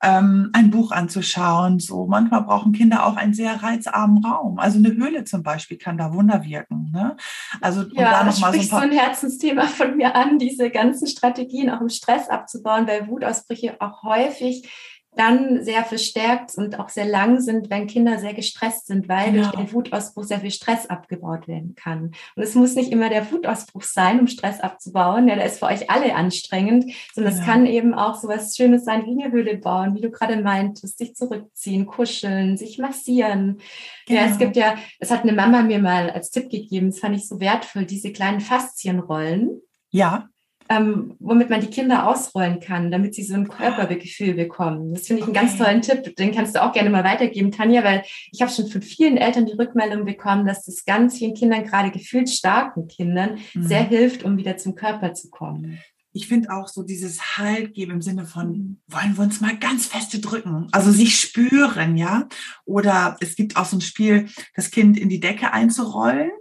ähm, 0.03 0.51
ein 0.53 0.69
Buch 0.69 0.91
anzuschauen. 0.91 1.79
So 1.79 2.05
manchmal 2.05 2.43
brauchen 2.43 2.73
Kinder 2.73 3.07
auch 3.07 3.15
einen 3.15 3.33
sehr 3.33 3.63
reizarmen 3.63 4.23
Raum. 4.23 4.59
Also 4.59 4.77
eine 4.77 4.89
Höhle 4.89 5.23
zum 5.23 5.41
Beispiel 5.41 5.77
kann 5.77 5.97
da 5.97 6.13
Wunder 6.13 6.43
wirken. 6.43 6.91
Ne? 6.93 7.17
Also 7.59 7.85
ja, 7.93 8.11
da 8.11 8.23
noch 8.23 8.39
mal 8.39 8.53
so 8.53 8.59
ein, 8.59 8.69
paar 8.69 8.81
so 8.81 8.85
ein 8.85 8.91
Herzensthema 8.91 9.63
von 9.65 9.97
mir 9.97 10.15
an, 10.15 10.37
diese 10.37 10.69
ganzen 10.69 11.07
Strategien 11.07 11.71
auch 11.71 11.81
im 11.81 11.89
Stress 11.89 12.29
abzubauen, 12.29 12.85
weil 12.85 13.07
Wutausbrüche 13.07 13.77
auch 13.79 14.03
häufig 14.03 14.69
dann 15.15 15.63
sehr 15.63 15.83
verstärkt 15.83 16.55
und 16.55 16.79
auch 16.79 16.89
sehr 16.89 17.05
lang 17.05 17.39
sind, 17.39 17.69
wenn 17.69 17.87
Kinder 17.87 18.19
sehr 18.19 18.33
gestresst 18.33 18.87
sind, 18.87 19.07
weil 19.07 19.31
genau. 19.31 19.43
durch 19.43 19.55
den 19.55 19.73
Wutausbruch 19.73 20.23
sehr 20.23 20.39
viel 20.39 20.51
Stress 20.51 20.85
abgebaut 20.87 21.47
werden 21.47 21.75
kann. 21.75 22.11
Und 22.35 22.43
es 22.43 22.55
muss 22.55 22.75
nicht 22.75 22.91
immer 22.91 23.09
der 23.09 23.31
Wutausbruch 23.31 23.83
sein, 23.83 24.19
um 24.19 24.27
Stress 24.27 24.59
abzubauen. 24.59 25.27
Ja, 25.27 25.35
der 25.35 25.45
ist 25.45 25.59
für 25.59 25.65
euch 25.65 25.89
alle 25.89 26.15
anstrengend, 26.15 26.91
sondern 27.13 27.33
genau. 27.33 27.43
es 27.43 27.49
kann 27.49 27.65
eben 27.65 27.93
auch 27.93 28.19
so 28.19 28.27
was 28.27 28.55
Schönes 28.55 28.85
sein, 28.85 29.05
wie 29.05 29.23
eine 29.23 29.31
Höhle 29.31 29.57
bauen, 29.57 29.95
wie 29.95 30.01
du 30.01 30.11
gerade 30.11 30.41
meintest, 30.41 30.97
sich 30.97 31.15
zurückziehen, 31.15 31.85
kuscheln, 31.85 32.57
sich 32.57 32.77
massieren. 32.77 33.59
Genau. 34.07 34.21
Ja, 34.21 34.27
es 34.27 34.37
gibt 34.37 34.55
ja, 34.55 34.75
es 34.99 35.11
hat 35.11 35.23
eine 35.23 35.33
Mama 35.33 35.61
mir 35.61 35.79
mal 35.79 36.09
als 36.09 36.29
Tipp 36.29 36.49
gegeben, 36.49 36.91
das 36.91 36.99
fand 36.99 37.15
ich 37.15 37.27
so 37.27 37.39
wertvoll, 37.39 37.85
diese 37.85 38.11
kleinen 38.11 38.41
Faszienrollen. 38.41 39.61
Ja 39.91 40.29
ähm, 40.69 41.15
womit 41.19 41.49
man 41.49 41.61
die 41.61 41.67
Kinder 41.67 42.07
ausrollen 42.07 42.59
kann, 42.59 42.91
damit 42.91 43.13
sie 43.13 43.23
so 43.23 43.35
ein 43.35 43.47
Körpergefühl 43.47 44.33
bekommen. 44.33 44.93
Das 44.93 45.07
finde 45.07 45.21
ich 45.21 45.27
okay. 45.27 45.37
einen 45.37 45.47
ganz 45.47 45.57
tollen 45.57 45.81
Tipp. 45.81 46.15
Den 46.15 46.33
kannst 46.33 46.55
du 46.55 46.63
auch 46.63 46.73
gerne 46.73 46.89
mal 46.89 47.03
weitergeben, 47.03 47.51
Tanja, 47.51 47.83
weil 47.83 48.03
ich 48.31 48.41
habe 48.41 48.51
schon 48.51 48.67
von 48.67 48.81
vielen 48.81 49.17
Eltern 49.17 49.45
die 49.45 49.53
Rückmeldung 49.53 50.05
bekommen, 50.05 50.45
dass 50.45 50.65
das 50.65 50.85
ganz 50.85 51.17
vielen 51.17 51.35
Kindern, 51.35 51.65
gerade 51.65 51.91
gefühlt 51.91 52.29
starken 52.29 52.87
Kindern, 52.87 53.39
mhm. 53.53 53.67
sehr 53.67 53.83
hilft, 53.83 54.23
um 54.23 54.37
wieder 54.37 54.57
zum 54.57 54.75
Körper 54.75 55.13
zu 55.13 55.29
kommen. 55.29 55.79
Ich 56.13 56.29
finde 56.29 56.49
auch 56.51 56.69
so 56.69 56.81
dieses 56.83 57.37
Halt 57.37 57.73
geben 57.73 57.91
im 57.91 58.01
Sinne 58.01 58.25
von, 58.25 58.47
mhm. 58.47 58.77
wollen 58.87 59.17
wir 59.17 59.23
uns 59.23 59.41
mal 59.41 59.57
ganz 59.57 59.85
feste 59.85 60.19
drücken, 60.19 60.69
also 60.71 60.89
sich 60.89 61.19
spüren, 61.19 61.97
ja. 61.97 62.27
Oder 62.63 63.17
es 63.19 63.35
gibt 63.35 63.57
auch 63.57 63.65
so 63.65 63.77
ein 63.77 63.81
Spiel, 63.81 64.29
das 64.55 64.71
Kind 64.71 64.97
in 64.97 65.09
die 65.09 65.19
Decke 65.19 65.51
einzurollen 65.51 66.31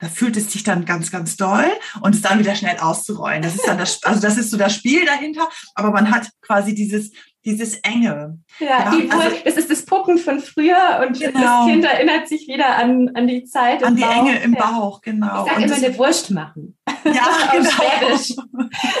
da 0.00 0.08
fühlt 0.08 0.36
es 0.36 0.52
sich 0.52 0.62
dann 0.62 0.84
ganz, 0.84 1.10
ganz 1.10 1.36
doll 1.36 1.66
und 2.00 2.14
es 2.14 2.22
dann 2.22 2.38
wieder 2.38 2.54
schnell 2.54 2.78
auszurollen. 2.78 3.42
Das 3.42 3.54
ist 3.54 3.66
dann 3.66 3.78
das, 3.78 4.02
also 4.04 4.20
das 4.20 4.36
ist 4.36 4.50
so 4.50 4.56
das 4.56 4.74
Spiel 4.74 5.04
dahinter, 5.04 5.48
aber 5.74 5.90
man 5.90 6.10
hat 6.10 6.28
quasi 6.40 6.74
dieses, 6.74 7.10
dieses 7.46 7.76
Enge. 7.76 8.38
Ja, 8.58 8.66
ja 8.66 8.90
die, 8.90 9.10
also, 9.10 9.36
das 9.44 9.56
ist 9.56 9.70
das 9.70 9.86
Pucken 9.86 10.18
von 10.18 10.40
früher 10.40 11.06
und 11.06 11.18
genau. 11.18 11.40
das 11.40 11.66
Kind 11.66 11.84
erinnert 11.84 12.28
sich 12.28 12.48
wieder 12.48 12.76
an, 12.76 13.12
an 13.14 13.28
die 13.28 13.44
Zeit. 13.44 13.84
An 13.84 13.94
die 13.94 14.02
Bauch. 14.02 14.16
Enge 14.16 14.42
im 14.42 14.52
Bauch, 14.54 15.00
genau. 15.00 15.46
Ich 15.46 15.52
sage 15.52 15.64
immer 15.64 15.76
eine 15.76 15.98
Wurst 15.98 16.30
machen. 16.32 16.76
Ja, 17.04 17.28
genau. 17.52 17.70
Schwäbisch. 17.70 18.36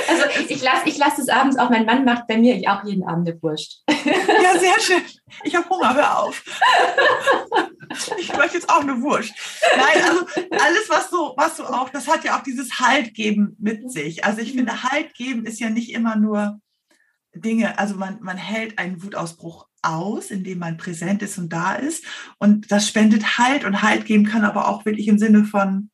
Also 0.08 0.24
ich 0.48 0.62
lasse 0.62 0.82
ich 0.86 0.96
lass 0.96 1.18
es 1.18 1.28
abends 1.28 1.58
auch, 1.58 1.70
mein 1.70 1.84
Mann 1.84 2.04
macht 2.04 2.28
bei 2.28 2.38
mir 2.38 2.56
auch 2.70 2.84
jeden 2.84 3.06
Abend 3.06 3.28
eine 3.28 3.42
Wurst. 3.42 3.82
Ja, 3.88 4.52
sehr 4.58 4.80
schön. 4.80 5.02
Ich 5.42 5.54
habe 5.56 5.68
Hunger, 5.68 5.94
hör 5.94 6.20
auf. 6.20 6.44
Ich 8.18 8.36
möchte 8.36 8.54
jetzt 8.54 8.70
auch 8.70 8.80
eine 8.80 9.02
Wurst. 9.02 9.32
Nein, 9.76 10.04
also 10.08 10.24
alles, 10.50 10.88
was 10.88 11.10
so, 11.10 11.34
was 11.36 11.56
so 11.56 11.64
auch, 11.64 11.88
das 11.88 12.06
hat 12.06 12.24
ja 12.24 12.38
auch 12.38 12.42
dieses 12.42 12.78
Halt 12.78 13.14
geben 13.14 13.56
mit 13.58 13.90
sich. 13.90 14.24
Also 14.24 14.40
ich 14.40 14.52
finde, 14.52 14.84
Halt 14.84 15.14
geben 15.14 15.46
ist 15.46 15.58
ja 15.58 15.68
nicht 15.68 15.92
immer 15.92 16.16
nur 16.16 16.60
Dinge, 17.40 17.78
also 17.78 17.96
man, 17.96 18.18
man 18.20 18.36
hält 18.36 18.78
einen 18.78 19.02
Wutausbruch 19.02 19.66
aus, 19.82 20.30
indem 20.30 20.58
man 20.58 20.76
präsent 20.76 21.22
ist 21.22 21.38
und 21.38 21.52
da 21.52 21.74
ist. 21.74 22.04
Und 22.38 22.70
das 22.70 22.88
spendet 22.88 23.38
Halt 23.38 23.64
und 23.64 23.82
Halt 23.82 24.04
geben 24.04 24.24
kann 24.24 24.44
aber 24.44 24.68
auch 24.68 24.84
wirklich 24.84 25.08
im 25.08 25.18
Sinne 25.18 25.44
von, 25.44 25.90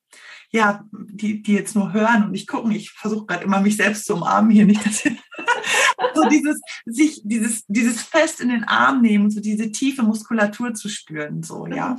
ja, 0.50 0.84
die, 0.92 1.42
die 1.42 1.54
jetzt 1.54 1.74
nur 1.74 1.92
hören 1.92 2.24
und 2.24 2.32
nicht 2.32 2.46
gucken. 2.46 2.72
Ich 2.72 2.90
versuche 2.90 3.26
gerade 3.26 3.44
immer 3.44 3.60
mich 3.60 3.76
selbst 3.76 4.04
zu 4.04 4.14
umarmen 4.14 4.50
hier, 4.50 4.66
nicht 4.66 4.84
dass 4.84 5.02
so 6.14 6.28
dieses 6.28 6.60
sich 6.84 7.22
dieses 7.24 7.64
dieses 7.66 8.02
fest 8.02 8.40
in 8.40 8.50
den 8.50 8.64
Arm 8.64 9.00
nehmen, 9.00 9.30
so 9.30 9.40
diese 9.40 9.72
tiefe 9.72 10.02
Muskulatur 10.02 10.74
zu 10.74 10.90
spüren, 10.90 11.42
so 11.42 11.66
ja. 11.66 11.96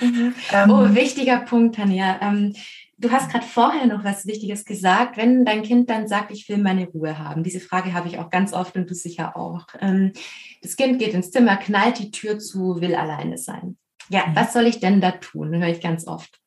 Mhm. 0.00 0.34
Ähm, 0.50 0.70
oh, 0.70 0.94
wichtiger 0.94 1.40
Punkt, 1.40 1.76
Tanja. 1.76 2.18
Ähm, 2.22 2.54
Du 3.00 3.10
hast 3.10 3.30
gerade 3.30 3.46
vorher 3.46 3.86
noch 3.86 4.04
was 4.04 4.26
Wichtiges 4.26 4.66
gesagt. 4.66 5.16
Wenn 5.16 5.46
dein 5.46 5.62
Kind 5.62 5.88
dann 5.88 6.06
sagt, 6.06 6.30
ich 6.32 6.46
will 6.50 6.58
meine 6.58 6.86
Ruhe 6.86 7.18
haben, 7.18 7.42
diese 7.42 7.58
Frage 7.58 7.94
habe 7.94 8.08
ich 8.08 8.18
auch 8.18 8.28
ganz 8.28 8.52
oft 8.52 8.76
und 8.76 8.90
du 8.90 8.94
sicher 8.94 9.38
auch. 9.38 9.66
Ähm, 9.80 10.12
das 10.60 10.76
Kind 10.76 10.98
geht 10.98 11.14
ins 11.14 11.30
Zimmer, 11.30 11.56
knallt 11.56 11.98
die 11.98 12.10
Tür 12.10 12.38
zu, 12.38 12.82
will 12.82 12.94
alleine 12.94 13.38
sein. 13.38 13.78
Ja, 14.10 14.26
mhm. 14.26 14.36
was 14.36 14.52
soll 14.52 14.66
ich 14.66 14.80
denn 14.80 15.00
da 15.00 15.12
tun? 15.12 15.50
Das 15.50 15.62
höre 15.62 15.70
ich 15.70 15.80
ganz 15.80 16.06
oft. 16.06 16.40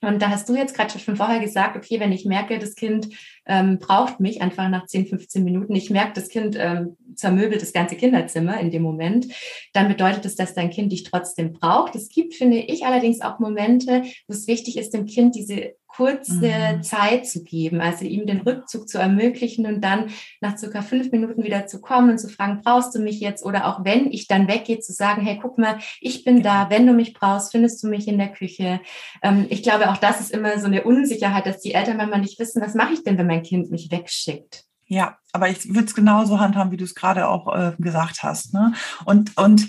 Und 0.00 0.22
da 0.22 0.30
hast 0.30 0.48
du 0.48 0.54
jetzt 0.54 0.76
gerade 0.76 0.96
schon 0.96 1.16
vorher 1.16 1.40
gesagt, 1.40 1.76
okay, 1.76 1.98
wenn 1.98 2.12
ich 2.12 2.24
merke, 2.24 2.58
das 2.58 2.74
Kind 2.76 3.08
ähm, 3.46 3.78
braucht 3.78 4.20
mich 4.20 4.42
einfach 4.42 4.68
nach 4.68 4.86
10, 4.86 5.06
15 5.06 5.42
Minuten, 5.42 5.74
ich 5.74 5.90
merke, 5.90 6.12
das 6.12 6.28
Kind 6.28 6.56
ähm, 6.58 6.96
zermöbelt 7.14 7.62
das 7.62 7.72
ganze 7.72 7.96
Kinderzimmer 7.96 8.60
in 8.60 8.70
dem 8.70 8.82
Moment, 8.82 9.26
dann 9.72 9.88
bedeutet 9.88 10.24
das, 10.24 10.36
dass 10.36 10.54
dein 10.54 10.70
Kind 10.70 10.92
dich 10.92 11.04
trotzdem 11.04 11.52
braucht. 11.54 11.96
Es 11.96 12.10
gibt, 12.10 12.34
finde 12.34 12.58
ich, 12.58 12.84
allerdings 12.84 13.22
auch 13.22 13.38
Momente, 13.38 14.02
wo 14.28 14.34
es 14.34 14.46
wichtig 14.46 14.76
ist, 14.76 14.92
dem 14.92 15.06
Kind 15.06 15.34
diese 15.34 15.74
kurze 15.96 16.74
mhm. 16.76 16.82
Zeit 16.82 17.26
zu 17.26 17.42
geben, 17.42 17.80
also 17.80 18.04
ihm 18.04 18.26
den 18.26 18.40
Rückzug 18.40 18.88
zu 18.88 18.98
ermöglichen 18.98 19.66
und 19.66 19.80
dann 19.80 20.10
nach 20.40 20.58
circa 20.58 20.82
fünf 20.82 21.10
Minuten 21.10 21.42
wieder 21.42 21.66
zu 21.66 21.80
kommen 21.80 22.10
und 22.10 22.18
zu 22.18 22.28
fragen, 22.28 22.60
brauchst 22.62 22.94
du 22.94 23.00
mich 23.00 23.20
jetzt? 23.20 23.44
Oder 23.44 23.66
auch 23.66 23.84
wenn 23.84 24.12
ich 24.12 24.26
dann 24.26 24.48
weggehe, 24.48 24.78
zu 24.78 24.92
sagen, 24.92 25.22
hey, 25.22 25.38
guck 25.40 25.58
mal, 25.58 25.78
ich 26.00 26.24
bin 26.24 26.42
da, 26.42 26.64
genau. 26.64 26.70
wenn 26.70 26.86
du 26.86 26.92
mich 26.92 27.14
brauchst, 27.14 27.52
findest 27.52 27.82
du 27.82 27.88
mich 27.88 28.08
in 28.08 28.18
der 28.18 28.32
Küche. 28.32 28.80
Ähm, 29.22 29.46
ich 29.48 29.62
glaube, 29.62 29.90
auch 29.90 29.96
das 29.96 30.20
ist 30.20 30.32
immer 30.32 30.58
so 30.58 30.66
eine 30.66 30.84
Unsicherheit, 30.84 31.46
dass 31.46 31.60
die 31.60 31.72
Eltern 31.72 31.96
manchmal 31.96 32.20
nicht 32.20 32.38
wissen, 32.38 32.60
was 32.60 32.74
mache 32.74 32.92
ich 32.92 33.02
denn, 33.02 33.16
wenn 33.16 33.26
mein 33.26 33.42
Kind 33.42 33.70
mich 33.70 33.90
wegschickt? 33.90 34.64
Ja, 34.88 35.18
aber 35.32 35.48
ich 35.48 35.68
würde 35.68 35.86
es 35.86 35.94
genauso 35.94 36.38
handhaben, 36.38 36.70
wie 36.70 36.76
du 36.76 36.84
es 36.84 36.94
gerade 36.94 37.28
auch 37.28 37.52
äh, 37.54 37.72
gesagt 37.78 38.22
hast. 38.22 38.54
Ne? 38.54 38.72
Und, 39.04 39.36
und 39.36 39.68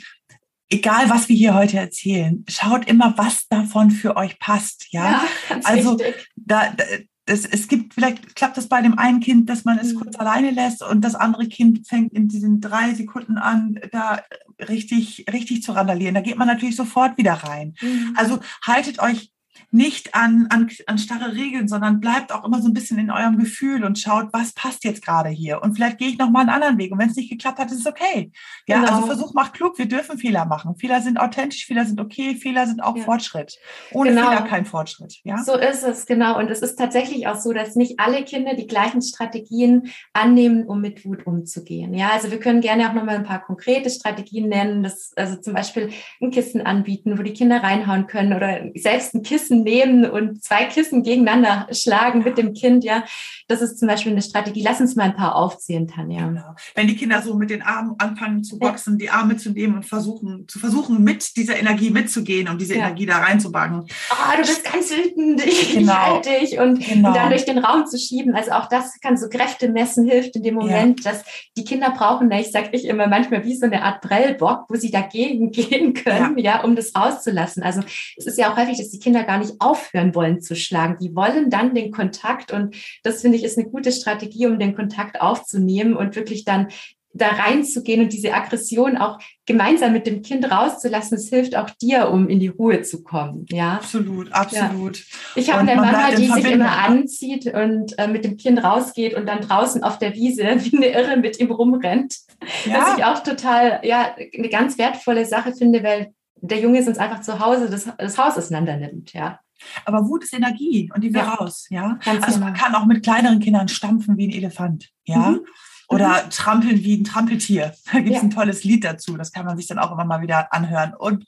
egal 0.69 1.09
was 1.09 1.29
wir 1.29 1.35
hier 1.35 1.53
heute 1.53 1.77
erzählen, 1.77 2.43
schaut 2.49 2.87
immer, 2.87 3.13
was 3.17 3.47
davon 3.47 3.91
für 3.91 4.17
euch 4.17 4.39
passt. 4.39 4.87
Ja, 4.91 5.23
ja 5.49 5.59
also 5.63 5.97
da, 6.35 6.71
da 6.71 6.83
es, 7.27 7.45
es 7.45 7.67
gibt, 7.67 7.93
vielleicht 7.93 8.35
klappt 8.35 8.57
das 8.57 8.67
bei 8.67 8.81
dem 8.81 8.97
einen 8.97 9.19
Kind, 9.19 9.49
dass 9.49 9.65
man 9.65 9.77
es 9.77 9.93
mhm. 9.93 9.99
kurz 9.99 10.15
alleine 10.17 10.51
lässt 10.51 10.81
und 10.81 11.01
das 11.01 11.15
andere 11.15 11.47
Kind 11.47 11.87
fängt 11.87 12.13
in 12.13 12.27
diesen 12.27 12.61
drei 12.61 12.93
Sekunden 12.93 13.37
an, 13.37 13.79
da 13.91 14.21
richtig, 14.69 15.25
richtig 15.31 15.61
zu 15.61 15.73
randalieren. 15.73 16.15
Da 16.15 16.21
geht 16.21 16.37
man 16.37 16.47
natürlich 16.47 16.75
sofort 16.75 17.17
wieder 17.17 17.33
rein. 17.33 17.75
Mhm. 17.81 18.13
Also 18.15 18.39
haltet 18.65 18.99
euch 18.99 19.31
nicht 19.71 20.15
an, 20.15 20.47
an, 20.49 20.69
an 20.85 20.97
starre 20.97 21.33
Regeln, 21.33 21.67
sondern 21.67 21.99
bleibt 21.99 22.31
auch 22.31 22.45
immer 22.45 22.61
so 22.61 22.69
ein 22.69 22.73
bisschen 22.73 22.97
in 22.99 23.11
eurem 23.11 23.37
Gefühl 23.37 23.83
und 23.83 23.99
schaut, 23.99 24.27
was 24.31 24.53
passt 24.53 24.85
jetzt 24.85 25.03
gerade 25.03 25.29
hier. 25.29 25.61
Und 25.61 25.75
vielleicht 25.75 25.97
gehe 25.97 26.07
ich 26.07 26.17
noch 26.17 26.29
mal 26.29 26.41
einen 26.41 26.49
anderen 26.49 26.77
Weg. 26.77 26.91
Und 26.91 26.99
wenn 26.99 27.09
es 27.09 27.17
nicht 27.17 27.29
geklappt 27.29 27.59
hat, 27.59 27.71
ist 27.71 27.81
es 27.81 27.85
okay. 27.85 28.31
Ja, 28.65 28.79
genau. 28.79 28.95
also 28.95 29.07
Versuch 29.07 29.33
macht 29.33 29.53
klug. 29.53 29.77
Wir 29.77 29.87
dürfen 29.87 30.17
Fehler 30.17 30.45
machen. 30.45 30.75
Fehler 30.77 31.01
sind 31.01 31.19
authentisch, 31.19 31.65
Fehler 31.65 31.85
sind 31.85 31.99
okay, 31.99 32.35
Fehler 32.35 32.65
sind 32.65 32.81
auch 32.81 32.95
ja. 32.95 33.03
Fortschritt. 33.03 33.57
Ohne 33.91 34.11
genau. 34.11 34.29
Fehler 34.29 34.41
kein 34.43 34.65
Fortschritt. 34.65 35.17
Ja? 35.23 35.43
So 35.43 35.55
ist 35.55 35.83
es, 35.83 36.05
genau. 36.05 36.39
Und 36.39 36.49
es 36.49 36.61
ist 36.61 36.77
tatsächlich 36.77 37.27
auch 37.27 37.35
so, 37.35 37.51
dass 37.51 37.75
nicht 37.75 37.99
alle 37.99 38.23
Kinder 38.23 38.55
die 38.55 38.67
gleichen 38.67 39.01
Strategien 39.01 39.91
annehmen, 40.13 40.65
um 40.65 40.79
mit 40.79 41.05
Wut 41.05 41.27
umzugehen. 41.27 41.93
Ja, 41.93 42.11
also 42.13 42.31
wir 42.31 42.39
können 42.39 42.61
gerne 42.61 42.89
auch 42.89 42.93
noch 42.93 43.03
mal 43.03 43.15
ein 43.15 43.25
paar 43.25 43.43
konkrete 43.43 43.89
Strategien 43.89 44.47
nennen. 44.47 44.83
Das, 44.83 45.11
also 45.17 45.35
zum 45.35 45.53
Beispiel 45.53 45.89
ein 46.21 46.31
Kissen 46.31 46.61
anbieten, 46.61 47.17
wo 47.17 47.23
die 47.23 47.33
Kinder 47.33 47.61
reinhauen 47.61 48.07
können 48.07 48.33
oder 48.33 48.61
selbst 48.75 49.13
ein 49.13 49.23
Kissen 49.23 49.56
Kissen 49.57 49.63
nehmen 49.63 50.05
und 50.05 50.43
zwei 50.43 50.65
Kissen 50.65 51.03
gegeneinander 51.03 51.67
schlagen 51.71 52.23
mit 52.23 52.37
dem 52.37 52.53
Kind, 52.53 52.83
ja. 52.83 53.03
Das 53.47 53.61
ist 53.61 53.79
zum 53.79 53.87
Beispiel 53.87 54.11
eine 54.11 54.21
Strategie. 54.21 54.61
Lass 54.61 54.81
uns 54.81 54.95
mal 54.95 55.03
ein 55.03 55.15
paar 55.15 55.35
aufzählen, 55.35 55.87
Tanja. 55.87 56.27
Genau. 56.27 56.55
Wenn 56.75 56.87
die 56.87 56.97
Kinder 56.97 57.21
so 57.21 57.33
mit 57.33 57.49
den 57.49 57.61
Armen 57.61 57.95
anfangen 57.97 58.43
zu 58.43 58.59
boxen, 58.59 58.93
ja. 58.93 58.97
die 58.97 59.09
Arme 59.09 59.37
zu 59.37 59.51
nehmen 59.51 59.75
und 59.75 59.85
versuchen, 59.85 60.45
zu 60.49 60.59
versuchen, 60.59 61.01
mit 61.01 61.37
dieser 61.37 61.57
Energie 61.57 61.89
mitzugehen 61.89 62.49
und 62.49 62.59
diese 62.59 62.75
ja. 62.75 62.81
Energie 62.81 63.05
da 63.05 63.19
reinzubacken. 63.19 63.83
Oh, 64.11 64.31
du 64.35 64.41
bist 64.41 64.63
ganz 64.65 64.91
wütend, 64.91 65.45
ich, 65.45 65.75
genau. 65.75 65.93
halte 65.93 66.29
dich 66.29 66.59
und, 66.59 66.85
genau. 66.85 67.09
und, 67.09 67.15
dann 67.15 67.29
durch 67.29 67.45
den 67.45 67.59
Raum 67.59 67.85
zu 67.85 67.97
schieben. 67.97 68.35
Also 68.35 68.51
auch 68.51 68.67
das 68.67 68.99
kann 68.99 69.15
so 69.15 69.29
Kräfte 69.29 69.69
messen, 69.69 70.05
hilft 70.05 70.35
in 70.35 70.43
dem 70.43 70.55
Moment, 70.55 71.03
ja. 71.05 71.11
dass 71.11 71.23
die 71.55 71.63
Kinder 71.63 71.91
brauchen, 71.91 72.29
ich 72.31 72.51
sage 72.51 72.69
ich 72.73 72.85
immer 72.85 73.07
manchmal 73.07 73.45
wie 73.45 73.55
so 73.55 73.65
eine 73.65 73.81
Art 73.81 74.01
Prellbock, 74.01 74.65
wo 74.67 74.75
sie 74.75 74.91
dagegen 74.91 75.51
gehen 75.51 75.93
können, 75.93 76.37
ja. 76.37 76.63
um 76.63 76.75
das 76.75 76.93
rauszulassen. 76.93 77.63
Also 77.63 77.81
es 78.17 78.27
ist 78.27 78.37
ja 78.37 78.51
auch 78.51 78.57
häufig, 78.57 78.77
dass 78.77 78.89
die 78.89 78.99
Kinder 78.99 79.23
gar 79.23 79.37
nicht 79.37 79.46
nicht 79.47 79.61
aufhören 79.61 80.15
wollen 80.15 80.41
zu 80.41 80.55
schlagen. 80.55 80.97
Die 81.01 81.15
wollen 81.15 81.49
dann 81.49 81.73
den 81.73 81.91
Kontakt 81.91 82.51
und 82.51 82.75
das 83.03 83.21
finde 83.21 83.37
ich 83.37 83.43
ist 83.43 83.57
eine 83.57 83.69
gute 83.69 83.91
Strategie, 83.91 84.47
um 84.47 84.59
den 84.59 84.75
Kontakt 84.75 85.21
aufzunehmen 85.21 85.95
und 85.95 86.15
wirklich 86.15 86.45
dann 86.45 86.67
da 87.13 87.29
reinzugehen 87.29 88.01
und 88.01 88.13
diese 88.13 88.33
Aggression 88.33 88.97
auch 88.97 89.17
gemeinsam 89.45 89.93
mit 89.93 90.05
dem 90.05 90.21
Kind 90.21 90.51
rauszulassen, 90.51 91.17
es 91.17 91.29
hilft 91.29 91.55
auch 91.55 91.69
dir, 91.81 92.09
um 92.09 92.29
in 92.29 92.39
die 92.39 92.49
Ruhe 92.49 92.81
zu 92.83 93.03
kommen. 93.03 93.45
Ja, 93.49 93.75
absolut, 93.75 94.31
absolut. 94.31 94.97
Ja. 94.97 95.03
Ich 95.35 95.51
habe 95.51 95.61
eine 95.61 95.81
Mama, 95.81 96.11
die 96.11 96.27
sich 96.27 96.51
immer 96.51 96.77
anzieht 96.77 97.51
und 97.51 97.97
äh, 97.97 98.07
mit 98.07 98.23
dem 98.23 98.37
Kind 98.37 98.63
rausgeht 98.63 99.15
und 99.15 99.25
dann 99.25 99.41
draußen 99.41 99.83
auf 99.83 99.97
der 99.97 100.13
Wiese 100.13 100.43
wie 100.59 100.77
eine 100.77 100.87
Irre 100.87 101.17
mit 101.17 101.39
ihm 101.39 101.51
rumrennt. 101.51 102.17
Ja. 102.65 102.81
Was 102.81 102.97
ich 102.97 103.05
auch 103.05 103.23
total, 103.23 103.79
ja, 103.83 104.15
eine 104.37 104.49
ganz 104.49 104.77
wertvolle 104.77 105.25
Sache 105.25 105.53
finde, 105.53 105.83
weil 105.83 106.13
der 106.41 106.59
Junge 106.59 106.83
sonst 106.83 106.97
einfach 106.97 107.21
zu 107.21 107.39
Hause 107.39 107.69
das, 107.69 107.87
das 107.97 108.17
Haus 108.17 108.37
auseinander 108.37 108.77
nimmt, 108.77 109.13
ja. 109.13 109.39
Aber 109.85 110.07
Wut 110.07 110.23
ist 110.23 110.33
Energie 110.33 110.91
und 110.93 111.03
die 111.03 111.13
will 111.13 111.21
ja, 111.21 111.33
raus, 111.33 111.65
ja. 111.69 111.97
also 112.05 112.33
genau. 112.33 112.45
man 112.45 112.53
kann 112.53 112.75
auch 112.75 112.85
mit 112.85 113.03
kleineren 113.03 113.39
Kindern 113.39 113.67
stampfen 113.67 114.17
wie 114.17 114.27
ein 114.27 114.31
Elefant, 114.31 114.89
ja. 115.05 115.31
Mhm. 115.31 115.41
Oder 115.89 116.25
mhm. 116.25 116.29
trampeln 116.31 116.83
wie 116.83 116.97
ein 116.97 117.03
Trampeltier. 117.03 117.73
Da 117.91 117.99
gibt 117.99 118.09
es 118.09 118.15
ja. 118.17 118.21
ein 118.21 118.29
tolles 118.29 118.63
Lied 118.63 118.83
dazu. 118.83 119.15
Das 119.15 119.31
kann 119.31 119.45
man 119.45 119.57
sich 119.57 119.67
dann 119.67 119.79
auch 119.79 119.91
immer 119.91 120.03
mal 120.03 120.21
wieder 120.21 120.51
anhören. 120.53 120.93
Und 120.93 121.23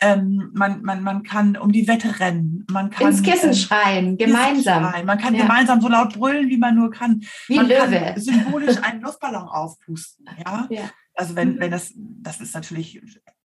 ähm, 0.00 0.50
man, 0.52 0.82
man, 0.82 1.02
man 1.02 1.22
kann 1.22 1.56
um 1.56 1.72
die 1.72 1.88
Wette 1.88 2.20
rennen. 2.20 2.66
Man 2.70 2.90
kann 2.90 3.08
ins 3.08 3.22
Kissen 3.22 3.50
ähm, 3.50 3.54
schreien, 3.54 4.18
gemeinsam. 4.18 4.84
Schreien. 4.84 5.06
Man 5.06 5.18
kann 5.18 5.34
ja. 5.34 5.42
gemeinsam 5.42 5.80
so 5.80 5.88
laut 5.88 6.12
brüllen, 6.12 6.50
wie 6.50 6.58
man 6.58 6.74
nur 6.74 6.90
kann. 6.90 7.22
Wie 7.48 7.56
man 7.56 7.68
Löwe. 7.68 7.98
kann 7.98 8.20
symbolisch 8.20 8.76
einen 8.82 9.00
Luftballon 9.00 9.48
aufpusten. 9.48 10.26
Ja. 10.44 10.68
Also 11.14 11.36
wenn, 11.36 11.54
mhm. 11.54 11.60
wenn 11.60 11.70
das, 11.70 11.92
das 11.94 12.40
ist 12.40 12.54
natürlich 12.54 13.00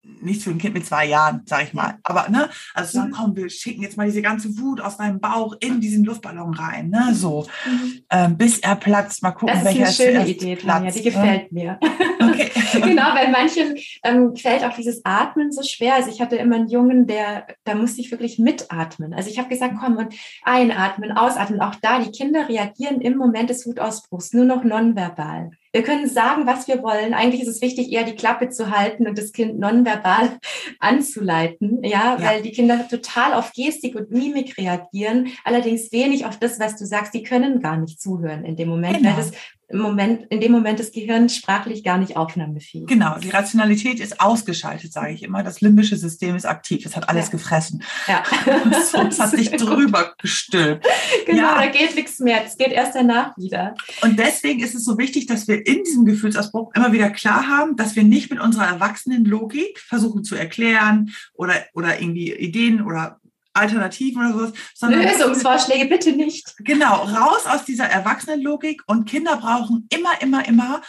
nicht 0.03 0.41
für 0.41 0.49
ein 0.49 0.57
Kind 0.57 0.73
mit 0.73 0.85
zwei 0.85 1.05
Jahren, 1.05 1.41
sag 1.45 1.63
ich 1.63 1.73
mal. 1.73 1.99
Aber, 2.03 2.29
ne, 2.29 2.49
also 2.73 2.91
sagen, 2.93 3.09
mhm. 3.09 3.13
komm, 3.13 3.35
wir 3.35 3.49
schicken 3.49 3.83
jetzt 3.83 3.97
mal 3.97 4.07
diese 4.07 4.21
ganze 4.21 4.57
Wut 4.57 4.81
aus 4.81 4.97
deinem 4.97 5.19
Bauch 5.19 5.55
in 5.59 5.79
diesen 5.79 6.03
Luftballon 6.03 6.53
rein, 6.53 6.89
ne, 6.89 7.13
so, 7.13 7.47
mhm. 7.65 8.03
ähm, 8.09 8.37
bis 8.37 8.59
er 8.59 8.75
platzt. 8.75 9.21
Mal 9.21 9.31
gucken, 9.31 9.63
welcher 9.63 9.79
Das 9.81 9.91
ist 9.91 10.01
eine 10.01 10.11
schöne 10.11 10.27
Idee, 10.27 10.55
platzt, 10.55 10.77
Tanja, 10.77 10.91
die 10.91 11.03
gefällt 11.03 11.51
ne? 11.51 11.63
mir. 11.63 11.79
Okay. 12.19 12.51
genau, 12.81 13.13
bei 13.13 13.27
manchen 13.29 13.75
ähm, 14.03 14.35
fällt 14.35 14.63
auch 14.63 14.75
dieses 14.75 15.01
Atmen 15.03 15.51
so 15.51 15.61
schwer. 15.63 15.95
Also 15.95 16.09
ich 16.09 16.21
hatte 16.21 16.35
immer 16.35 16.55
einen 16.55 16.69
Jungen, 16.69 17.07
der, 17.07 17.47
da 17.63 17.75
musste 17.75 18.01
ich 18.01 18.11
wirklich 18.11 18.39
mitatmen. 18.39 19.13
Also 19.13 19.29
ich 19.29 19.37
habe 19.37 19.49
gesagt, 19.49 19.75
komm 19.79 19.97
und 19.97 20.13
einatmen, 20.43 21.11
ausatmen. 21.11 21.61
Auch 21.61 21.75
da, 21.81 21.99
die 21.99 22.11
Kinder 22.11 22.49
reagieren 22.49 23.01
im 23.01 23.17
Moment 23.17 23.49
des 23.49 23.65
Wutausbruchs 23.65 24.33
nur 24.33 24.45
noch 24.45 24.63
nonverbal. 24.63 25.51
Wir 25.73 25.83
können 25.83 26.09
sagen, 26.09 26.45
was 26.45 26.67
wir 26.67 26.83
wollen. 26.83 27.13
Eigentlich 27.13 27.41
ist 27.41 27.47
es 27.47 27.61
wichtig, 27.61 27.91
eher 27.91 28.03
die 28.03 28.15
Klappe 28.15 28.49
zu 28.49 28.71
halten 28.71 29.07
und 29.07 29.17
das 29.17 29.31
Kind 29.31 29.57
nonverbal 29.57 30.39
anzuleiten, 30.79 31.83
ja, 31.83 32.17
ja, 32.17 32.21
weil 32.21 32.41
die 32.41 32.51
Kinder 32.51 32.87
total 32.89 33.33
auf 33.33 33.53
Gestik 33.53 33.95
und 33.95 34.11
Mimik 34.11 34.57
reagieren, 34.57 35.29
allerdings 35.43 35.91
wenig 35.91 36.25
auf 36.25 36.37
das, 36.37 36.59
was 36.59 36.75
du 36.75 36.85
sagst. 36.85 37.13
Die 37.13 37.23
können 37.23 37.61
gar 37.61 37.77
nicht 37.77 38.01
zuhören 38.01 38.43
in 38.43 38.55
dem 38.55 38.69
Moment, 38.69 38.97
genau. 38.97 39.11
weil 39.11 39.17
das 39.17 39.31
im 39.71 39.79
Moment, 39.79 40.25
in 40.29 40.41
dem 40.41 40.51
Moment 40.51 40.79
das 40.79 40.91
Gehirn 40.91 41.29
sprachlich 41.29 41.83
gar 41.83 41.97
nicht 41.97 42.17
aufnahmefähig. 42.17 42.87
Genau, 42.87 43.17
die 43.17 43.29
Rationalität 43.29 43.99
ist 43.99 44.19
ausgeschaltet, 44.19 44.91
sage 44.91 45.13
ich 45.13 45.23
immer. 45.23 45.43
Das 45.43 45.61
limbische 45.61 45.95
System 45.95 46.35
ist 46.35 46.45
aktiv. 46.45 46.83
Das 46.83 46.95
hat 46.95 47.09
alles 47.09 47.27
ja. 47.27 47.31
gefressen. 47.31 47.83
Ja. 48.07 48.23
das 48.69 49.19
hat 49.19 49.31
sich 49.31 49.51
drüber 49.51 50.13
gestülpt. 50.17 50.85
Genau, 51.25 51.41
ja. 51.41 51.61
da 51.61 51.67
geht 51.67 51.95
nichts 51.95 52.19
mehr. 52.19 52.43
Es 52.45 52.57
geht 52.57 52.71
erst 52.71 52.95
danach 52.95 53.35
wieder. 53.37 53.75
Und 54.01 54.19
deswegen 54.19 54.61
ist 54.61 54.75
es 54.75 54.83
so 54.83 54.97
wichtig, 54.97 55.27
dass 55.27 55.47
wir 55.47 55.65
in 55.65 55.83
diesem 55.83 56.05
Gefühlsausbruch 56.05 56.73
immer 56.75 56.91
wieder 56.91 57.09
klar 57.09 57.47
haben, 57.47 57.75
dass 57.75 57.95
wir 57.95 58.03
nicht 58.03 58.29
mit 58.29 58.39
unserer 58.39 58.65
erwachsenen 58.65 59.25
Logik 59.25 59.79
versuchen 59.79 60.23
zu 60.23 60.35
erklären 60.35 61.11
oder, 61.33 61.55
oder 61.73 62.01
irgendwie 62.01 62.33
Ideen 62.33 62.85
oder 62.85 63.20
Alternativen 63.53 64.25
oder 64.25 64.33
sowas. 64.33 64.53
Sondern 64.73 65.01
Lösungsvorschläge 65.03 65.85
bitte 65.85 66.11
nicht. 66.13 66.55
Genau, 66.59 67.03
raus 67.03 67.45
aus 67.45 67.65
dieser 67.65 67.85
Erwachsenenlogik 67.85 68.83
und 68.87 69.05
Kinder 69.09 69.37
brauchen 69.37 69.87
immer, 69.91 70.21
immer, 70.21 70.47
immer 70.47 70.81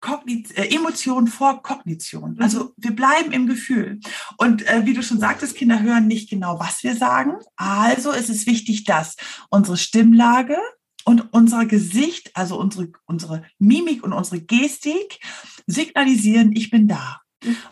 Kognit 0.00 0.56
äh, 0.58 0.74
Emotion 0.74 1.28
vor 1.28 1.62
Kognition. 1.62 2.34
Mhm. 2.34 2.42
Also 2.42 2.72
wir 2.76 2.94
bleiben 2.94 3.32
im 3.32 3.46
Gefühl. 3.46 4.00
Und 4.36 4.66
äh, 4.66 4.84
wie 4.84 4.94
du 4.94 5.02
schon 5.02 5.20
sagtest, 5.20 5.56
Kinder 5.56 5.80
hören 5.80 6.06
nicht 6.06 6.28
genau, 6.28 6.58
was 6.58 6.82
wir 6.82 6.96
sagen. 6.96 7.34
Also 7.56 8.10
ist 8.10 8.28
es 8.28 8.46
wichtig, 8.46 8.84
dass 8.84 9.16
unsere 9.50 9.76
Stimmlage, 9.76 10.56
und 11.04 11.32
unser 11.32 11.66
Gesicht, 11.66 12.30
also 12.34 12.58
unsere, 12.58 12.92
unsere 13.06 13.44
Mimik 13.58 14.02
und 14.02 14.12
unsere 14.12 14.40
Gestik 14.40 15.18
signalisieren, 15.66 16.54
ich 16.54 16.70
bin 16.70 16.88
da. 16.88 17.20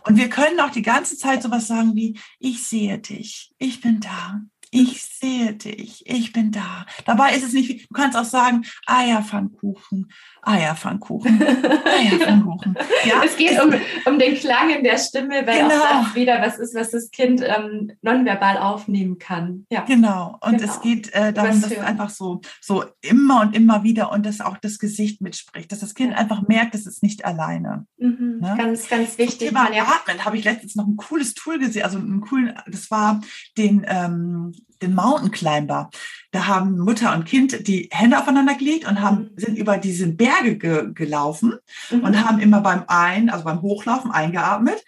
Und 0.06 0.16
wir 0.16 0.28
können 0.28 0.60
auch 0.60 0.70
die 0.70 0.82
ganze 0.82 1.16
Zeit 1.16 1.42
sowas 1.42 1.66
sagen 1.66 1.94
wie, 1.94 2.18
ich 2.38 2.66
sehe 2.66 2.98
dich, 2.98 3.52
ich 3.58 3.80
bin 3.80 4.00
da, 4.00 4.40
ich 4.70 5.02
sehe 5.02 5.54
dich, 5.54 6.06
ich 6.06 6.32
bin 6.32 6.52
da. 6.52 6.86
Dabei 7.04 7.34
ist 7.34 7.44
es 7.44 7.52
nicht, 7.52 7.90
du 7.90 7.94
kannst 7.94 8.16
auch 8.16 8.24
sagen, 8.24 8.64
Eierpfannkuchen, 8.86 10.12
Eierpfannkuchen, 10.42 11.42
Eierpfannkuchen. 11.42 12.76
Ja, 13.04 13.22
es 13.24 13.36
geht 13.36 13.58
um, 13.62 13.72
um 14.04 14.18
den 14.18 14.34
Klang 14.34 14.68
in 14.70 14.84
der 14.84 14.98
Stimme, 14.98 15.46
weil 15.46 15.62
genau. 15.62 15.74
auch 15.74 16.04
das 16.04 16.14
wieder 16.14 16.42
was 16.42 16.58
ist, 16.58 16.74
was 16.74 16.90
das 16.90 17.10
Kind 17.10 17.42
ähm, 17.42 17.92
nonverbal 18.02 18.58
aufnehmen 18.58 19.18
kann. 19.18 19.66
Ja. 19.70 19.82
Genau, 19.82 20.38
und 20.42 20.58
genau. 20.58 20.70
es 20.70 20.80
geht 20.82 21.12
äh, 21.14 21.32
darum, 21.32 21.60
dass 21.60 21.70
es 21.70 21.78
einfach 21.78 22.10
so, 22.10 22.42
so 22.60 22.84
immer 23.00 23.40
und 23.40 23.56
immer 23.56 23.84
wieder 23.84 24.12
und 24.12 24.26
dass 24.26 24.40
auch 24.40 24.58
das 24.58 24.78
Gesicht 24.78 25.22
mitspricht, 25.22 25.72
dass 25.72 25.80
das 25.80 25.94
Kind 25.94 26.14
einfach 26.14 26.42
merkt, 26.42 26.74
es 26.74 26.86
ist 26.86 27.02
nicht 27.02 27.24
alleine. 27.24 27.86
Mhm. 27.96 28.38
Ne? 28.40 28.54
Ganz, 28.58 28.88
ganz 28.88 29.16
wichtig. 29.16 29.48
Thema 29.48 29.64
Atmen 29.64 30.24
habe 30.24 30.36
ich 30.36 30.44
letztens 30.44 30.76
noch 30.76 30.86
ein 30.86 30.96
cooles 30.96 31.34
Tool 31.34 31.58
gesehen, 31.58 31.84
also 31.84 31.98
einen 31.98 32.20
coolen, 32.20 32.54
das 32.66 32.90
war 32.90 33.20
den 33.56 33.84
ähm, 33.88 34.52
den 34.82 34.94
Mountain 34.94 35.30
Climber. 35.30 35.90
Da 36.30 36.46
haben 36.46 36.78
Mutter 36.78 37.12
und 37.14 37.24
Kind 37.24 37.66
die 37.66 37.88
Hände 37.92 38.18
aufeinander 38.18 38.54
gelegt 38.54 38.86
und 38.86 39.00
haben, 39.00 39.30
mhm. 39.34 39.38
sind 39.38 39.58
über 39.58 39.78
diese 39.78 40.08
Berge 40.08 40.56
ge, 40.56 40.92
gelaufen 40.92 41.54
mhm. 41.90 42.04
und 42.04 42.24
haben 42.24 42.38
immer 42.38 42.60
beim 42.60 42.84
Ein, 42.86 43.30
also 43.30 43.44
beim 43.44 43.62
Hochlaufen 43.62 44.10
eingeatmet. 44.10 44.84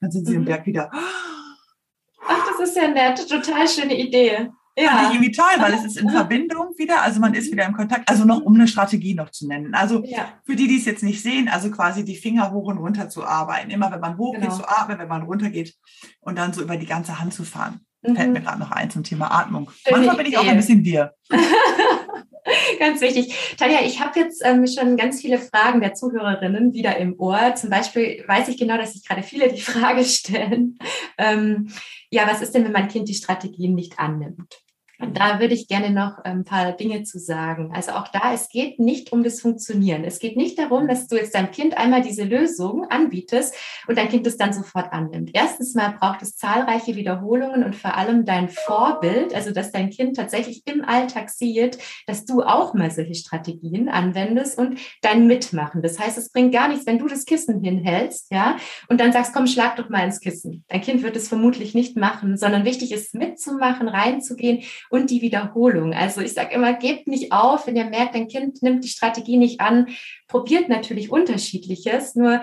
Dann 0.00 0.10
sind 0.10 0.26
sie 0.26 0.32
mhm. 0.32 0.40
im 0.40 0.44
Berg 0.44 0.66
wieder. 0.66 0.90
Ach, 0.92 2.46
das 2.48 2.68
ist 2.68 2.76
ja 2.76 2.88
nett, 2.88 3.28
total 3.28 3.68
schöne 3.68 3.98
Idee. 3.98 4.50
Ja. 4.76 4.88
Fand 4.88 5.08
ich 5.08 5.14
irgendwie 5.14 5.32
toll, 5.32 5.54
weil 5.58 5.74
es 5.74 5.84
ist 5.84 5.96
in 5.96 6.10
Verbindung 6.10 6.74
wieder, 6.76 7.02
also 7.02 7.20
man 7.20 7.34
ist 7.34 7.52
wieder 7.52 7.64
im 7.64 7.74
Kontakt, 7.74 8.08
also 8.08 8.24
noch 8.24 8.40
um 8.42 8.54
eine 8.54 8.66
Strategie 8.66 9.14
noch 9.14 9.30
zu 9.30 9.46
nennen. 9.46 9.74
Also 9.74 10.02
ja. 10.04 10.28
für 10.44 10.56
die, 10.56 10.66
die 10.66 10.78
es 10.78 10.84
jetzt 10.84 11.04
nicht 11.04 11.22
sehen, 11.22 11.48
also 11.48 11.70
quasi 11.70 12.04
die 12.04 12.16
Finger 12.16 12.50
hoch 12.50 12.66
und 12.66 12.78
runter 12.78 13.08
zu 13.08 13.24
arbeiten. 13.24 13.70
Immer 13.70 13.92
wenn 13.92 14.00
man 14.00 14.18
hoch 14.18 14.34
genau. 14.34 14.46
geht, 14.46 14.56
zu 14.56 14.68
atmen, 14.68 14.98
wenn 14.98 15.08
man 15.08 15.22
runter 15.22 15.50
geht 15.50 15.74
und 16.20 16.38
dann 16.38 16.52
so 16.52 16.62
über 16.62 16.76
die 16.76 16.86
ganze 16.86 17.20
Hand 17.20 17.34
zu 17.34 17.44
fahren. 17.44 17.80
Mhm. 18.02 18.16
Fällt 18.16 18.32
mir 18.32 18.40
gerade 18.40 18.58
noch 18.58 18.72
ein 18.72 18.90
zum 18.90 19.04
Thema 19.04 19.30
Atmung. 19.30 19.70
Schöne 19.84 19.98
Manchmal 19.98 20.16
bin 20.16 20.26
ich 20.26 20.38
auch 20.38 20.46
ein 20.46 20.56
bisschen 20.56 20.84
wir. 20.84 21.14
ganz 22.78 23.00
wichtig. 23.00 23.34
Tanja, 23.56 23.78
ich 23.84 24.00
habe 24.00 24.18
jetzt 24.18 24.42
ähm, 24.44 24.66
schon 24.66 24.96
ganz 24.96 25.20
viele 25.20 25.38
Fragen 25.38 25.80
der 25.80 25.94
Zuhörerinnen 25.94 26.72
wieder 26.72 26.96
im 26.96 27.18
Ohr. 27.18 27.54
Zum 27.54 27.70
Beispiel 27.70 28.24
weiß 28.26 28.48
ich 28.48 28.58
genau, 28.58 28.76
dass 28.76 28.92
sich 28.92 29.06
gerade 29.06 29.22
viele 29.22 29.52
die 29.52 29.60
Frage 29.60 30.04
stellen, 30.04 30.78
ähm, 31.16 31.68
ja, 32.10 32.26
was 32.28 32.42
ist 32.42 32.54
denn, 32.54 32.64
wenn 32.64 32.72
mein 32.72 32.88
Kind 32.88 33.08
die 33.08 33.14
Strategien 33.14 33.74
nicht 33.74 33.98
annimmt? 33.98 34.63
Und 34.98 35.18
da 35.18 35.40
würde 35.40 35.54
ich 35.54 35.68
gerne 35.68 35.90
noch 35.90 36.18
ein 36.18 36.44
paar 36.44 36.72
Dinge 36.72 37.02
zu 37.02 37.18
sagen. 37.18 37.72
Also 37.74 37.92
auch 37.92 38.08
da, 38.08 38.32
es 38.32 38.48
geht 38.48 38.78
nicht 38.78 39.12
um 39.12 39.24
das 39.24 39.40
Funktionieren. 39.40 40.04
Es 40.04 40.18
geht 40.18 40.36
nicht 40.36 40.58
darum, 40.58 40.86
dass 40.86 41.08
du 41.08 41.16
jetzt 41.16 41.34
deinem 41.34 41.50
Kind 41.50 41.76
einmal 41.76 42.02
diese 42.02 42.24
Lösung 42.24 42.86
anbietest 42.88 43.54
und 43.88 43.98
dein 43.98 44.08
Kind 44.08 44.26
es 44.26 44.36
dann 44.36 44.52
sofort 44.52 44.92
annimmt. 44.92 45.30
Erstens 45.34 45.74
mal 45.74 45.96
braucht 45.98 46.22
es 46.22 46.36
zahlreiche 46.36 46.96
Wiederholungen 46.96 47.64
und 47.64 47.74
vor 47.74 47.96
allem 47.96 48.24
dein 48.24 48.48
Vorbild, 48.48 49.34
also 49.34 49.50
dass 49.50 49.72
dein 49.72 49.90
Kind 49.90 50.16
tatsächlich 50.16 50.62
im 50.66 50.84
Alltag 50.84 51.30
sieht, 51.30 51.78
dass 52.06 52.24
du 52.24 52.42
auch 52.42 52.74
mal 52.74 52.90
solche 52.90 53.14
Strategien 53.14 53.88
anwendest 53.88 54.58
und 54.58 54.78
dein 55.02 55.26
Mitmachen. 55.26 55.82
Das 55.82 55.98
heißt, 55.98 56.18
es 56.18 56.30
bringt 56.30 56.52
gar 56.52 56.68
nichts, 56.68 56.86
wenn 56.86 56.98
du 56.98 57.08
das 57.08 57.24
Kissen 57.24 57.62
hinhältst, 57.62 58.30
ja, 58.30 58.56
und 58.88 59.00
dann 59.00 59.12
sagst, 59.12 59.32
komm, 59.34 59.46
schlag 59.46 59.76
doch 59.76 59.88
mal 59.88 60.04
ins 60.04 60.20
Kissen. 60.20 60.64
Dein 60.68 60.80
Kind 60.80 61.02
wird 61.02 61.16
es 61.16 61.28
vermutlich 61.28 61.74
nicht 61.74 61.96
machen, 61.96 62.36
sondern 62.36 62.64
wichtig 62.64 62.92
ist 62.92 63.14
mitzumachen, 63.14 63.88
reinzugehen 63.88 64.62
und 64.94 65.10
die 65.10 65.22
Wiederholung. 65.22 65.92
Also 65.92 66.20
ich 66.20 66.32
sage 66.32 66.54
immer, 66.54 66.72
gebt 66.74 67.08
nicht 67.08 67.32
auf, 67.32 67.66
wenn 67.66 67.76
ihr 67.76 67.84
merkt, 67.84 68.14
dein 68.14 68.28
Kind 68.28 68.62
nimmt 68.62 68.84
die 68.84 68.88
Strategie 68.88 69.36
nicht 69.36 69.60
an, 69.60 69.88
probiert 70.28 70.68
natürlich 70.68 71.10
unterschiedliches, 71.10 72.14
nur 72.14 72.40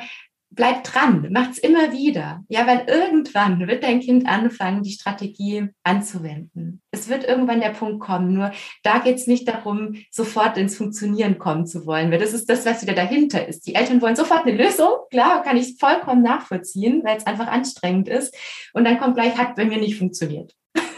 bleibt 0.54 0.94
dran, 0.94 1.30
macht's 1.32 1.58
immer 1.58 1.94
wieder. 1.94 2.44
Ja, 2.50 2.68
weil 2.68 2.84
irgendwann 2.88 3.66
wird 3.68 3.84
dein 3.84 4.02
Kind 4.02 4.28
anfangen, 4.28 4.84
die 4.84 4.92
Strategie 4.92 5.70
anzuwenden. 5.84 6.82
Es 6.92 7.08
wird 7.08 7.24
irgendwann 7.24 7.62
der 7.62 7.70
Punkt 7.70 8.02
kommen. 8.02 8.34
Nur 8.34 8.52
da 8.84 9.00
geht's 9.00 9.28
nicht 9.28 9.48
darum, 9.48 9.96
sofort 10.12 10.58
ins 10.58 10.76
Funktionieren 10.76 11.38
kommen 11.38 11.66
zu 11.66 11.86
wollen, 11.86 12.12
weil 12.12 12.20
das 12.20 12.34
ist 12.34 12.50
das, 12.50 12.66
was 12.66 12.82
wieder 12.82 12.94
dahinter 12.94 13.48
ist. 13.48 13.66
Die 13.66 13.76
Eltern 13.76 14.02
wollen 14.02 14.18
sofort 14.18 14.46
eine 14.46 14.62
Lösung. 14.62 14.90
Klar, 15.10 15.42
kann 15.42 15.56
ich 15.56 15.78
vollkommen 15.80 16.22
nachvollziehen, 16.22 17.02
weil 17.06 17.18
es 17.18 17.26
einfach 17.26 17.48
anstrengend 17.48 18.10
ist. 18.10 18.36
Und 18.74 18.84
dann 18.84 19.00
kommt 19.00 19.16
gleich, 19.16 19.38
hat 19.38 19.56
bei 19.56 19.64
mir 19.64 19.78
nicht 19.78 19.98
funktioniert. 19.98 20.54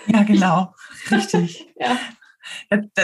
Ja, 0.07 0.23
genau. 0.23 0.73
Richtig. 1.11 1.67
ja. 1.79 1.97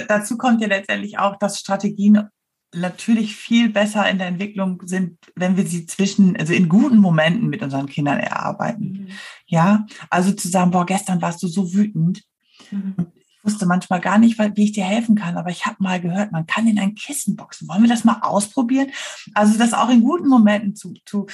dazu 0.07 0.37
kommt 0.37 0.61
ja 0.61 0.67
letztendlich 0.67 1.17
auch, 1.17 1.37
dass 1.37 1.59
Strategien 1.59 2.29
natürlich 2.73 3.35
viel 3.35 3.69
besser 3.69 4.07
in 4.09 4.19
der 4.19 4.27
Entwicklung 4.27 4.81
sind, 4.85 5.17
wenn 5.35 5.57
wir 5.57 5.65
sie 5.65 5.87
zwischen, 5.87 6.37
also 6.37 6.53
in 6.53 6.69
guten 6.69 6.97
Momenten 6.97 7.49
mit 7.49 7.63
unseren 7.63 7.87
Kindern 7.87 8.19
erarbeiten. 8.19 8.91
Mhm. 8.91 9.07
Ja, 9.47 9.85
also 10.09 10.31
zu 10.33 10.47
sagen, 10.47 10.71
boah, 10.71 10.85
gestern 10.85 11.21
warst 11.21 11.41
du 11.41 11.47
so 11.47 11.73
wütend. 11.73 12.23
Mhm 12.69 13.11
wusste 13.43 13.65
manchmal 13.65 14.01
gar 14.01 14.17
nicht, 14.17 14.37
wie 14.39 14.63
ich 14.63 14.71
dir 14.71 14.83
helfen 14.83 15.15
kann, 15.15 15.37
aber 15.37 15.49
ich 15.49 15.65
habe 15.65 15.77
mal 15.79 15.99
gehört, 16.01 16.31
man 16.31 16.45
kann 16.45 16.67
in 16.67 16.79
ein 16.79 16.95
Kissen 16.95 17.35
boxen. 17.35 17.67
Wollen 17.67 17.81
wir 17.81 17.89
das 17.89 18.03
mal 18.03 18.19
ausprobieren? 18.21 18.91
Also 19.33 19.57
das 19.57 19.73
auch 19.73 19.89
in 19.89 20.01
guten 20.01 20.27
Momenten 20.27 20.75
zu, 20.75 20.93
zu, 21.05 21.27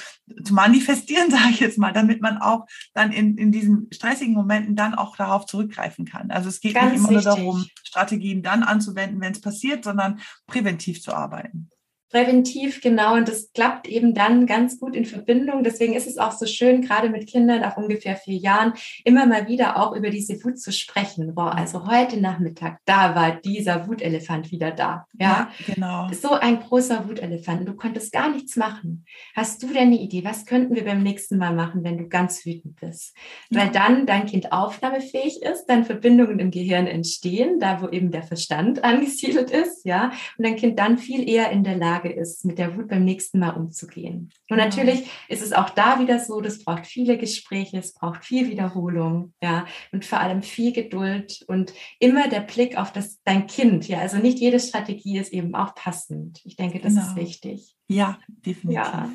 zu 0.44 0.54
manifestieren, 0.54 1.30
sage 1.30 1.50
ich 1.50 1.60
jetzt 1.60 1.78
mal, 1.78 1.92
damit 1.92 2.22
man 2.22 2.38
auch 2.38 2.66
dann 2.94 3.12
in, 3.12 3.36
in 3.36 3.52
diesen 3.52 3.88
stressigen 3.92 4.34
Momenten 4.34 4.76
dann 4.76 4.94
auch 4.94 5.16
darauf 5.16 5.46
zurückgreifen 5.46 6.04
kann. 6.04 6.30
Also 6.30 6.48
es 6.48 6.60
geht 6.60 6.74
Ganz 6.74 6.92
nicht 6.92 7.00
immer 7.00 7.10
wichtig. 7.10 7.24
nur 7.24 7.36
darum, 7.36 7.66
Strategien 7.82 8.42
dann 8.42 8.62
anzuwenden, 8.62 9.20
wenn 9.20 9.32
es 9.32 9.40
passiert, 9.40 9.84
sondern 9.84 10.20
präventiv 10.46 11.02
zu 11.02 11.12
arbeiten 11.12 11.70
präventiv, 12.10 12.80
genau. 12.80 13.14
Und 13.14 13.28
das 13.28 13.52
klappt 13.52 13.88
eben 13.88 14.14
dann 14.14 14.46
ganz 14.46 14.78
gut 14.78 14.94
in 14.94 15.04
Verbindung. 15.04 15.64
Deswegen 15.64 15.94
ist 15.94 16.06
es 16.06 16.18
auch 16.18 16.32
so 16.32 16.46
schön, 16.46 16.82
gerade 16.82 17.08
mit 17.08 17.26
Kindern 17.26 17.62
ab 17.62 17.76
ungefähr 17.76 18.16
vier 18.16 18.36
Jahren, 18.36 18.72
immer 19.04 19.26
mal 19.26 19.48
wieder 19.48 19.76
auch 19.78 19.94
über 19.94 20.10
diese 20.10 20.42
Wut 20.44 20.58
zu 20.58 20.72
sprechen. 20.72 21.34
Boah, 21.34 21.54
also 21.54 21.86
heute 21.86 22.20
Nachmittag, 22.20 22.78
da 22.84 23.14
war 23.14 23.36
dieser 23.36 23.88
Wutelefant 23.88 24.50
wieder 24.50 24.70
da. 24.70 25.06
Ja, 25.18 25.50
ja 25.66 25.74
genau. 25.74 26.08
So 26.12 26.32
ein 26.32 26.60
großer 26.60 27.08
Wutelefant. 27.08 27.68
Du 27.68 27.74
konntest 27.74 28.12
gar 28.12 28.30
nichts 28.30 28.56
machen. 28.56 29.04
Hast 29.34 29.62
du 29.62 29.68
denn 29.68 29.88
eine 29.88 30.00
Idee? 30.00 30.24
Was 30.24 30.46
könnten 30.46 30.74
wir 30.74 30.84
beim 30.84 31.02
nächsten 31.02 31.38
Mal 31.38 31.54
machen, 31.54 31.84
wenn 31.84 31.98
du 31.98 32.08
ganz 32.08 32.44
wütend 32.46 32.76
bist? 32.80 33.14
Ja. 33.50 33.60
Weil 33.60 33.70
dann 33.70 34.06
dein 34.06 34.26
Kind 34.26 34.52
aufnahmefähig 34.52 35.42
ist, 35.42 35.66
dann 35.66 35.84
Verbindungen 35.84 36.38
im 36.38 36.50
Gehirn 36.50 36.86
entstehen, 36.86 37.58
da 37.60 37.82
wo 37.82 37.88
eben 37.88 38.10
der 38.10 38.22
Verstand 38.22 38.84
angesiedelt 38.84 39.50
ist, 39.50 39.84
ja, 39.84 40.12
und 40.38 40.46
dein 40.46 40.56
Kind 40.56 40.78
dann 40.78 40.98
viel 40.98 41.28
eher 41.28 41.50
in 41.50 41.64
der 41.64 41.76
Lage 41.76 42.05
Lage 42.06 42.20
ist, 42.20 42.44
mit 42.44 42.58
der 42.58 42.76
Wut 42.76 42.88
beim 42.88 43.04
nächsten 43.04 43.38
Mal 43.38 43.50
umzugehen. 43.50 44.30
Und 44.50 44.56
natürlich 44.56 45.04
ist 45.28 45.42
es 45.42 45.52
auch 45.52 45.70
da 45.70 46.00
wieder 46.00 46.18
so, 46.18 46.40
das 46.40 46.64
braucht 46.64 46.86
viele 46.86 47.18
Gespräche, 47.18 47.78
es 47.78 47.94
braucht 47.94 48.24
viel 48.24 48.48
Wiederholung, 48.48 49.32
ja, 49.42 49.66
und 49.92 50.04
vor 50.04 50.20
allem 50.20 50.42
viel 50.42 50.72
Geduld 50.72 51.44
und 51.48 51.72
immer 51.98 52.28
der 52.28 52.40
Blick 52.40 52.78
auf 52.78 52.92
das, 52.92 53.20
dein 53.24 53.46
Kind, 53.46 53.88
ja, 53.88 53.98
also 54.00 54.18
nicht 54.18 54.38
jede 54.38 54.60
Strategie 54.60 55.18
ist 55.18 55.32
eben 55.32 55.54
auch 55.54 55.74
passend. 55.74 56.40
Ich 56.44 56.56
denke, 56.56 56.78
das 56.78 56.94
genau. 56.94 57.06
ist 57.06 57.16
wichtig. 57.16 57.76
Ja, 57.88 58.18
definitiv. 58.26 58.74
Ja. 58.74 59.10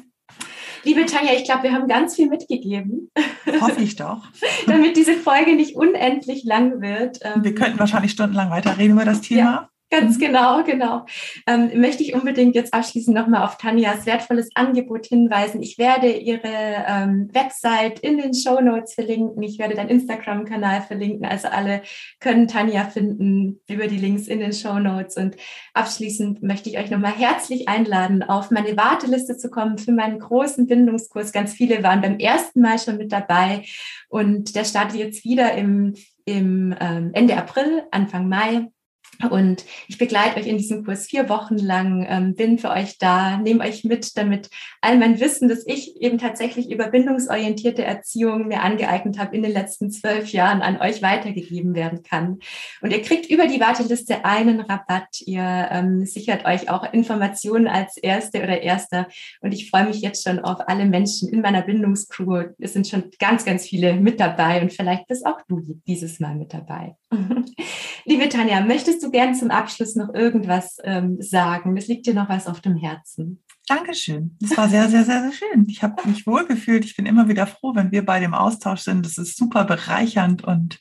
Liebe 0.84 1.06
Tanja, 1.06 1.34
ich 1.34 1.43
glaube, 1.43 1.63
wir 1.63 1.73
haben 1.73 1.88
ganz 1.88 2.15
viel 2.15 2.27
mitgegeben. 2.27 3.12
Hoffe 3.60 3.82
ich 3.82 3.97
doch. 3.97 4.23
Damit 4.65 4.97
diese 4.97 5.13
Folge 5.13 5.56
nicht 5.56 5.75
unendlich 5.75 6.43
lang 6.43 6.82
wird. 6.82 7.19
Wir 7.36 7.54
könnten 7.54 7.77
wahrscheinlich 7.77 8.13
stundenlang 8.13 8.49
weiterreden 8.49 8.93
über 8.93 9.06
das 9.06 9.21
Thema. 9.21 9.39
Ja. 9.39 9.70
Ganz 9.91 10.15
mhm. 10.15 10.21
genau, 10.21 10.63
genau. 10.63 11.06
Ähm, 11.45 11.82
möchte 11.82 12.01
ich 12.01 12.13
unbedingt 12.13 12.56
jetzt 12.56 12.73
abschließend 12.73 13.13
nochmal 13.13 13.43
auf 13.43 13.58
Tanjas 13.58 14.06
wertvolles 14.06 14.49
Angebot 14.56 15.06
hinweisen. 15.06 15.62
Ich 15.62 15.77
werde 15.77 16.10
ihre 16.10 16.86
ähm, 16.88 17.30
Website 17.34 17.99
in 17.99 18.17
den 18.17 18.34
Show 18.34 18.62
Notes 18.62 18.93
verlinken. 18.93 19.43
Ich 19.43 19.60
werde 19.60 19.75
deinen 19.75 19.89
Instagram-Kanal 19.89 20.84
verlinken. 20.84 21.25
Also 21.25 21.49
alle 21.49 21.82
können 22.21 22.47
Tanja 22.47 22.86
finden 22.86 23.60
über 23.67 23.88
die 23.88 23.97
Links 23.97 24.27
in 24.27 24.39
den 24.39 24.54
Show 24.54 24.80
Notes. 24.80 25.17
Und 25.17 25.36
abschließend 25.73 26.41
möchte 26.41 26.69
ich 26.69 26.77
euch 26.77 26.89
nochmal 26.89 27.13
herzlich 27.13 27.67
einladen, 27.67 28.23
auf 28.23 28.49
meine 28.49 28.77
Warteliste 28.77 29.36
zu 29.36 29.49
kommen 29.49 29.77
für 29.77 29.91
meinen 29.91 30.19
großen 30.19 30.67
Bindungskurs. 30.67 31.34
Ganz 31.34 31.51
viele 31.51 31.84
waren 31.84 31.99
beim 31.99 32.17
ersten 32.17 32.62
Mal 32.62 32.80
schon 32.80 32.95
mit 32.95 33.12
dabei 33.12 33.63
und 34.08 34.56
der 34.56 34.63
startet 34.63 34.97
jetzt 34.97 35.25
wieder 35.25 35.54
im, 35.56 35.95
im 36.23 36.73
ähm, 36.80 37.10
Ende 37.12 37.36
April, 37.36 37.84
Anfang 37.91 38.30
Mai. 38.30 38.67
Und 39.29 39.65
ich 39.88 39.97
begleite 39.97 40.39
euch 40.39 40.47
in 40.47 40.57
diesem 40.57 40.84
Kurs 40.86 41.05
vier 41.05 41.29
Wochen 41.29 41.57
lang, 41.57 42.05
ähm, 42.10 42.36
bin 42.36 42.57
für 42.57 42.69
euch 42.69 42.97
da, 42.97 43.38
nehme 43.38 43.63
euch 43.63 43.84
mit, 43.84 44.17
damit 44.17 44.49
all 44.81 44.97
mein 44.97 45.19
Wissen, 45.19 45.49
das 45.49 45.65
ich 45.65 46.01
eben 46.01 46.17
tatsächlich 46.17 46.71
über 46.71 46.88
bindungsorientierte 46.88 47.84
Erziehung 47.84 48.47
mir 48.47 48.62
angeeignet 48.62 49.19
habe 49.19 49.36
in 49.36 49.43
den 49.43 49.51
letzten 49.51 49.91
zwölf 49.91 50.31
Jahren, 50.31 50.62
an 50.62 50.79
euch 50.79 51.01
weitergegeben 51.01 51.75
werden 51.75 52.03
kann. 52.03 52.39
Und 52.81 52.91
ihr 52.91 53.01
kriegt 53.01 53.29
über 53.29 53.47
die 53.47 53.60
Warteliste 53.60 54.25
einen 54.25 54.62
Rabatt. 54.62 55.21
Ihr 55.21 55.69
ähm, 55.71 56.05
sichert 56.05 56.45
euch 56.45 56.69
auch 56.69 56.91
Informationen 56.93 57.67
als 57.67 57.97
Erste 57.97 58.39
oder 58.39 58.62
Erster. 58.62 59.07
Und 59.41 59.53
ich 59.53 59.69
freue 59.69 59.86
mich 59.86 60.01
jetzt 60.01 60.23
schon 60.23 60.39
auf 60.39 60.67
alle 60.67 60.86
Menschen 60.86 61.29
in 61.29 61.41
meiner 61.41 61.62
Bindungscrew. 61.62 62.45
Es 62.60 62.73
sind 62.73 62.88
schon 62.88 63.12
ganz, 63.19 63.45
ganz 63.45 63.65
viele 63.65 63.93
mit 63.93 64.19
dabei 64.19 64.62
und 64.62 64.73
vielleicht 64.73 65.07
bist 65.07 65.25
auch 65.25 65.41
du 65.47 65.62
dieses 65.88 66.19
Mal 66.19 66.36
mit 66.36 66.53
dabei. 66.53 66.95
Liebe 68.05 68.29
Tanja, 68.29 68.62
möchtest 68.62 69.03
du 69.12 69.17
gern 69.17 69.36
zum 69.36 69.52
Abschluss 69.52 69.95
noch 69.95 70.13
irgendwas 70.13 70.78
ähm, 70.84 71.17
sagen? 71.21 71.78
Es 71.78 71.88
liegt 71.88 72.06
dir 72.06 72.13
noch 72.13 72.30
was 72.30 72.47
auf 72.47 72.62
dem 72.62 72.76
Herzen. 72.76 73.43
Dankeschön. 73.67 74.38
Das 74.41 74.58
war 74.58 74.67
sehr, 74.67 74.89
sehr, 74.89 75.06
sehr, 75.06 75.21
sehr 75.21 75.32
schön. 75.32 75.65
Ich 75.69 75.84
habe 75.84 76.08
mich 76.08 76.26
wohlgefühlt. 76.26 76.84
Ich 76.84 76.95
bin 76.95 77.06
immer 77.06 77.28
wieder 77.28 77.47
froh, 77.47 77.74
wenn 77.76 77.91
wir 77.91 78.06
bei 78.06 78.19
dem 78.19 78.34
Austausch 78.34 78.82
sind. 78.82 79.06
Das 79.06 79.17
ist 79.17 79.38
super 79.38 79.65
bereichernd 79.65 80.43
und 80.43 80.80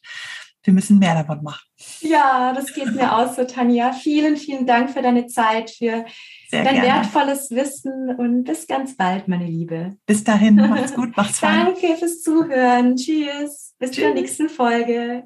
wir 0.62 0.74
müssen 0.74 0.98
mehr 0.98 1.14
davon 1.14 1.42
machen. 1.42 1.64
Ja, 2.00 2.52
das 2.52 2.74
geht 2.74 2.94
mir 2.94 3.16
aus 3.16 3.36
so, 3.36 3.44
Tanja. 3.44 3.92
Vielen, 3.92 4.36
vielen 4.36 4.66
Dank 4.66 4.90
für 4.90 5.02
deine 5.02 5.26
Zeit, 5.26 5.70
für 5.70 6.04
Sehr 6.48 6.64
dein 6.64 6.74
gerne. 6.74 6.88
wertvolles 6.88 7.50
Wissen 7.50 8.14
und 8.16 8.44
bis 8.44 8.66
ganz 8.66 8.96
bald, 8.96 9.28
meine 9.28 9.46
Liebe. 9.46 9.96
Bis 10.06 10.22
dahin, 10.22 10.56
macht's 10.56 10.94
gut, 10.94 11.16
macht's 11.16 11.38
fein. 11.40 11.66
Danke 11.66 11.96
fürs 11.96 12.22
Zuhören. 12.22 12.96
Tschüss. 12.96 13.74
Bis 13.78 13.92
Tschüss. 13.92 14.04
zur 14.04 14.14
nächsten 14.14 14.48
Folge. 14.48 15.24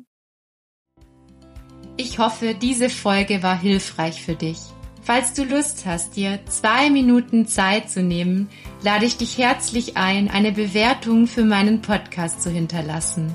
Ich 1.96 2.18
hoffe, 2.18 2.54
diese 2.54 2.90
Folge 2.90 3.44
war 3.44 3.56
hilfreich 3.56 4.20
für 4.20 4.34
dich. 4.34 4.58
Falls 5.02 5.32
du 5.34 5.44
Lust 5.44 5.84
hast, 5.86 6.16
dir 6.16 6.40
zwei 6.46 6.90
Minuten 6.90 7.46
Zeit 7.46 7.88
zu 7.88 8.02
nehmen, 8.02 8.48
lade 8.82 9.04
ich 9.04 9.16
dich 9.16 9.38
herzlich 9.38 9.96
ein, 9.96 10.28
eine 10.28 10.50
Bewertung 10.50 11.28
für 11.28 11.44
meinen 11.44 11.82
Podcast 11.82 12.42
zu 12.42 12.50
hinterlassen. 12.50 13.32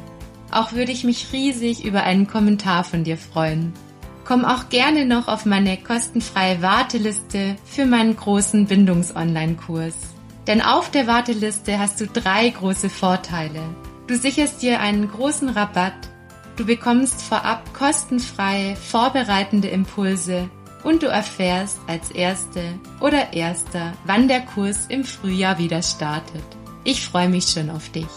Auch 0.52 0.74
würde 0.74 0.92
ich 0.92 1.06
mich 1.06 1.32
riesig 1.32 1.86
über 1.86 2.04
einen 2.04 2.28
Kommentar 2.28 2.84
von 2.84 3.06
dir 3.06 3.18
freuen. 3.18 3.72
Komm 4.26 4.44
auch 4.44 4.68
gerne 4.68 5.06
noch 5.06 5.30
auf 5.30 5.46
meine 5.46 5.78
kostenfreie 5.78 6.62
Warteliste 6.62 7.56
für 7.64 7.86
meinen 7.86 8.16
großen 8.16 8.66
Bindungs-Online-Kurs. 8.66 9.96
Denn 10.48 10.62
auf 10.62 10.92
der 10.92 11.08
Warteliste 11.08 11.80
hast 11.80 12.02
du 12.02 12.08
drei 12.08 12.50
große 12.50 12.90
Vorteile. 12.90 13.62
Du 14.08 14.18
sicherst 14.18 14.62
dir 14.64 14.82
einen 14.82 15.10
großen 15.10 15.50
Rabatt, 15.50 16.10
du 16.60 16.66
bekommst 16.66 17.22
vorab 17.22 17.74
kostenfrei 17.74 18.76
vorbereitende 18.76 19.70
Impulse 19.70 20.50
und 20.84 21.04
du 21.04 21.08
erfährst 21.08 21.80
als 21.88 22.12
Erste 22.12 22.62
oder 23.00 23.34
Erster, 23.34 23.94
wann 24.06 24.28
der 24.28 24.42
Kurs 24.42 24.88
im 24.88 25.06
Frühjahr 25.06 25.58
wieder 25.58 25.82
startet. 25.82 26.44
Ich 26.84 27.06
freue 27.06 27.30
mich 27.30 27.46
schon 27.46 27.70
auf 27.70 27.90
dich. 27.90 28.08